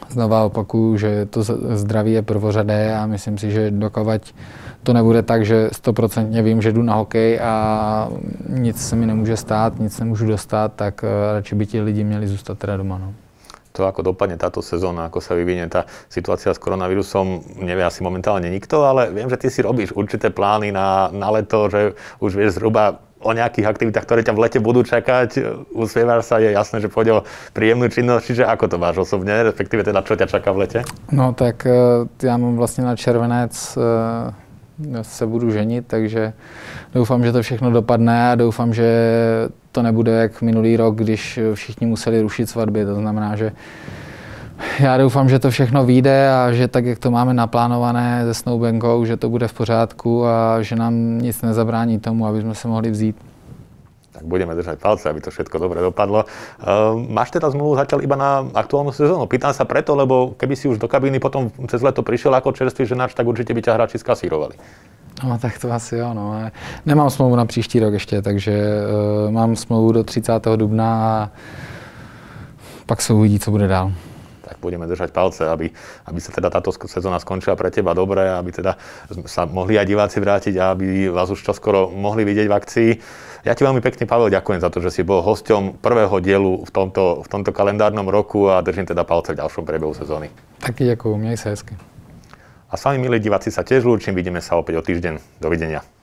Znova 0.09 0.43
opakuju, 0.43 0.97
že 0.97 1.25
to 1.25 1.43
zdraví 1.73 2.11
je 2.11 2.21
prvořadé 2.21 2.95
a 2.95 3.05
myslím 3.05 3.37
si, 3.37 3.51
že 3.51 3.71
dokovat 3.71 4.21
to 4.83 4.93
nebude 4.93 5.21
tak, 5.21 5.45
že 5.45 5.69
stoprocentně 5.71 6.41
vím, 6.41 6.61
že 6.61 6.71
jdu 6.71 6.81
na 6.83 6.95
hokej 6.95 7.39
a 7.39 7.53
nic 8.49 8.87
se 8.87 8.95
mi 8.95 9.05
nemůže 9.05 9.37
stát, 9.37 9.79
nic 9.79 9.99
nemůžu 9.99 10.25
dostat, 10.27 10.73
tak 10.75 11.03
eh, 11.03 11.33
radši 11.33 11.55
by 11.55 11.65
ti 11.65 11.81
lidi 11.81 12.03
měli 12.03 12.27
zůstat 12.27 12.57
teda 12.57 12.77
doma. 12.77 12.97
No. 12.97 13.13
To, 13.73 13.89
ako 13.89 14.13
dopadne 14.13 14.37
táto 14.37 14.61
sezóna, 14.61 15.09
ako 15.09 15.17
sa 15.17 15.33
vyvinie 15.33 15.65
tá 15.65 15.89
situácia 16.05 16.53
s 16.53 16.61
koronavírusom, 16.61 17.57
nevie 17.57 17.81
asi 17.81 18.05
momentálne 18.05 18.45
nikto, 18.53 18.85
ale 18.85 19.09
viem, 19.09 19.25
že 19.25 19.41
ty 19.41 19.49
si 19.49 19.65
robíš 19.65 19.97
určité 19.97 20.29
plány 20.29 20.69
na, 20.69 21.09
na 21.09 21.33
leto, 21.33 21.73
že 21.73 21.97
už 22.21 22.37
vieš 22.37 22.61
zhruba 22.61 23.01
o 23.23 23.31
nejakých 23.33 23.65
aktivitách, 23.65 24.05
ktoré 24.05 24.21
ťa 24.23 24.35
v 24.35 24.41
lete 24.43 24.59
budú 24.59 24.83
čakať. 24.83 25.39
Usmievaš 25.71 26.27
sa, 26.27 26.37
je 26.43 26.51
jasné, 26.51 26.83
že 26.83 26.91
pôjde 26.91 27.23
o 27.23 27.25
príjemnú 27.55 27.87
činnosť, 27.87 28.23
čiže 28.27 28.43
ako 28.45 28.65
to 28.67 28.77
máš 28.77 28.97
osobne, 29.07 29.31
respektíve 29.43 29.83
teda 29.83 30.03
čo 30.03 30.15
ťa 30.15 30.27
čaká 30.27 30.51
v 30.51 30.57
lete? 30.67 30.79
No 31.11 31.33
tak 31.33 31.65
eh, 31.65 31.71
já 32.23 32.37
mám 32.37 32.55
vlastně 32.55 32.83
na 32.83 32.95
červenec 32.95 33.77
eh, 33.77 35.03
se 35.03 35.25
budu 35.25 35.51
ženit, 35.51 35.85
takže 35.87 36.33
doufám, 36.93 37.23
že 37.23 37.31
to 37.31 37.41
všechno 37.41 37.71
dopadne 37.71 38.31
a 38.31 38.35
doufám, 38.35 38.73
že 38.73 38.89
to 39.71 39.81
nebude 39.81 40.11
jak 40.11 40.41
minulý 40.41 40.77
rok, 40.77 40.95
když 40.95 41.39
všichni 41.53 41.87
museli 41.87 42.21
rušit 42.21 42.49
svatby. 42.49 42.85
To 42.85 42.95
znamená, 42.95 43.35
že 43.35 43.51
já 44.79 44.97
doufám, 44.97 45.29
že 45.29 45.39
to 45.39 45.51
všechno 45.51 45.85
vyjde 45.85 46.29
a 46.31 46.51
že 46.51 46.67
tak, 46.67 46.85
jak 46.85 46.99
to 46.99 47.11
máme 47.11 47.33
naplánované 47.33 48.23
se 48.25 48.33
Snowbankou, 48.33 49.05
že 49.05 49.17
to 49.17 49.29
bude 49.29 49.47
v 49.47 49.53
pořádku 49.53 50.25
a 50.25 50.61
že 50.61 50.75
nám 50.75 51.17
nic 51.21 51.41
nezabrání 51.41 51.99
tomu, 51.99 52.27
aby 52.27 52.41
jsme 52.41 52.55
se 52.55 52.67
mohli 52.67 52.91
vzít. 52.91 53.15
Tak 54.11 54.23
budeme 54.23 54.55
držať 54.55 54.79
palce, 54.79 55.09
aby 55.09 55.21
to 55.21 55.31
všetko 55.31 55.57
dobre 55.57 55.81
dopadlo. 55.81 56.23
Uh, 56.23 57.01
máš 57.09 57.33
teda 57.33 57.49
zmluvu 57.49 57.75
zatiaľ 57.75 57.99
iba 58.05 58.13
na 58.13 58.45
aktuálnu 58.53 58.93
sezónu? 58.93 59.25
Pýtam 59.25 59.57
sa 59.57 59.65
preto, 59.65 59.97
lebo 59.97 60.37
keby 60.37 60.53
si 60.53 60.69
už 60.69 60.77
do 60.77 60.85
kabíny 60.85 61.17
potom 61.17 61.49
cez 61.65 61.81
leto 61.81 62.05
prišiel 62.05 62.29
ako 62.37 62.53
čerstvý 62.53 62.85
ženáč, 62.85 63.17
tak 63.17 63.25
určite 63.25 63.57
by 63.57 63.61
ťa 63.65 63.73
hráči 63.73 63.97
skasírovali. 63.97 64.53
No 65.25 65.37
tak 65.41 65.57
to 65.57 65.73
asi 65.73 65.97
jo, 65.97 66.13
no. 66.13 66.37
Nemám 66.85 67.09
smlouvu 67.09 67.35
na 67.35 67.45
příští 67.45 67.79
rok 67.79 67.93
ještě, 67.93 68.21
takže 68.21 68.53
uh, 68.53 69.31
mám 69.31 69.55
smlouvu 69.55 69.91
do 69.91 70.03
30. 70.03 70.45
dubna 70.55 70.89
a 70.93 71.29
pak 72.85 73.01
se 73.01 73.13
uvidí, 73.13 73.39
co 73.39 73.51
bude 73.51 73.67
dál 73.67 73.93
tak 74.43 74.59
budeme 74.59 74.83
držať 74.83 75.15
palce, 75.15 75.47
aby, 75.47 75.71
aby 76.05 76.19
sa 76.19 76.35
teda 76.35 76.51
táto 76.51 76.75
sezóna 76.85 77.17
skončila 77.23 77.55
pre 77.55 77.71
teba 77.71 77.95
dobre, 77.95 78.27
aby 78.27 78.51
teda 78.51 78.75
sa 79.23 79.47
mohli 79.47 79.79
aj 79.79 79.87
diváci 79.87 80.19
vrátiť 80.19 80.59
a 80.59 80.75
aby 80.75 81.07
vás 81.07 81.31
už 81.31 81.39
čoskoro 81.39 81.87
mohli 81.95 82.27
vidieť 82.27 82.47
v 82.51 82.53
akcii. 82.53 82.89
Ja 83.47 83.55
ti 83.55 83.63
veľmi 83.63 83.79
pekne, 83.79 84.03
Pavel, 84.03 84.31
ďakujem 84.31 84.59
za 84.59 84.67
to, 84.71 84.83
že 84.83 84.91
si 84.91 85.01
bol 85.03 85.23
hosťom 85.23 85.79
prvého 85.79 86.15
dielu 86.19 86.63
v 86.63 86.71
tomto, 86.71 87.23
v 87.23 87.27
tomto 87.31 87.55
kalendárnom 87.55 88.07
roku 88.07 88.51
a 88.51 88.59
držím 88.59 88.87
teda 88.87 89.07
palce 89.07 89.31
v 89.31 89.39
ďalšom 89.39 89.63
priebehu 89.63 89.95
sezóny. 89.95 90.27
Taky 90.59 90.91
ďakujem, 90.95 91.19
měj 91.19 91.39
sa 91.39 91.51
hezky. 91.55 91.75
A 92.71 92.79
s 92.79 92.83
vami, 92.89 92.97
milí 92.99 93.21
diváci, 93.21 93.53
sa 93.53 93.61
tiež 93.61 93.85
lúčim, 93.85 94.17
vidíme 94.17 94.41
sa 94.41 94.57
opäť 94.57 94.79
o 94.79 94.83
týždeň. 94.83 95.43
Dovidenia. 95.43 96.02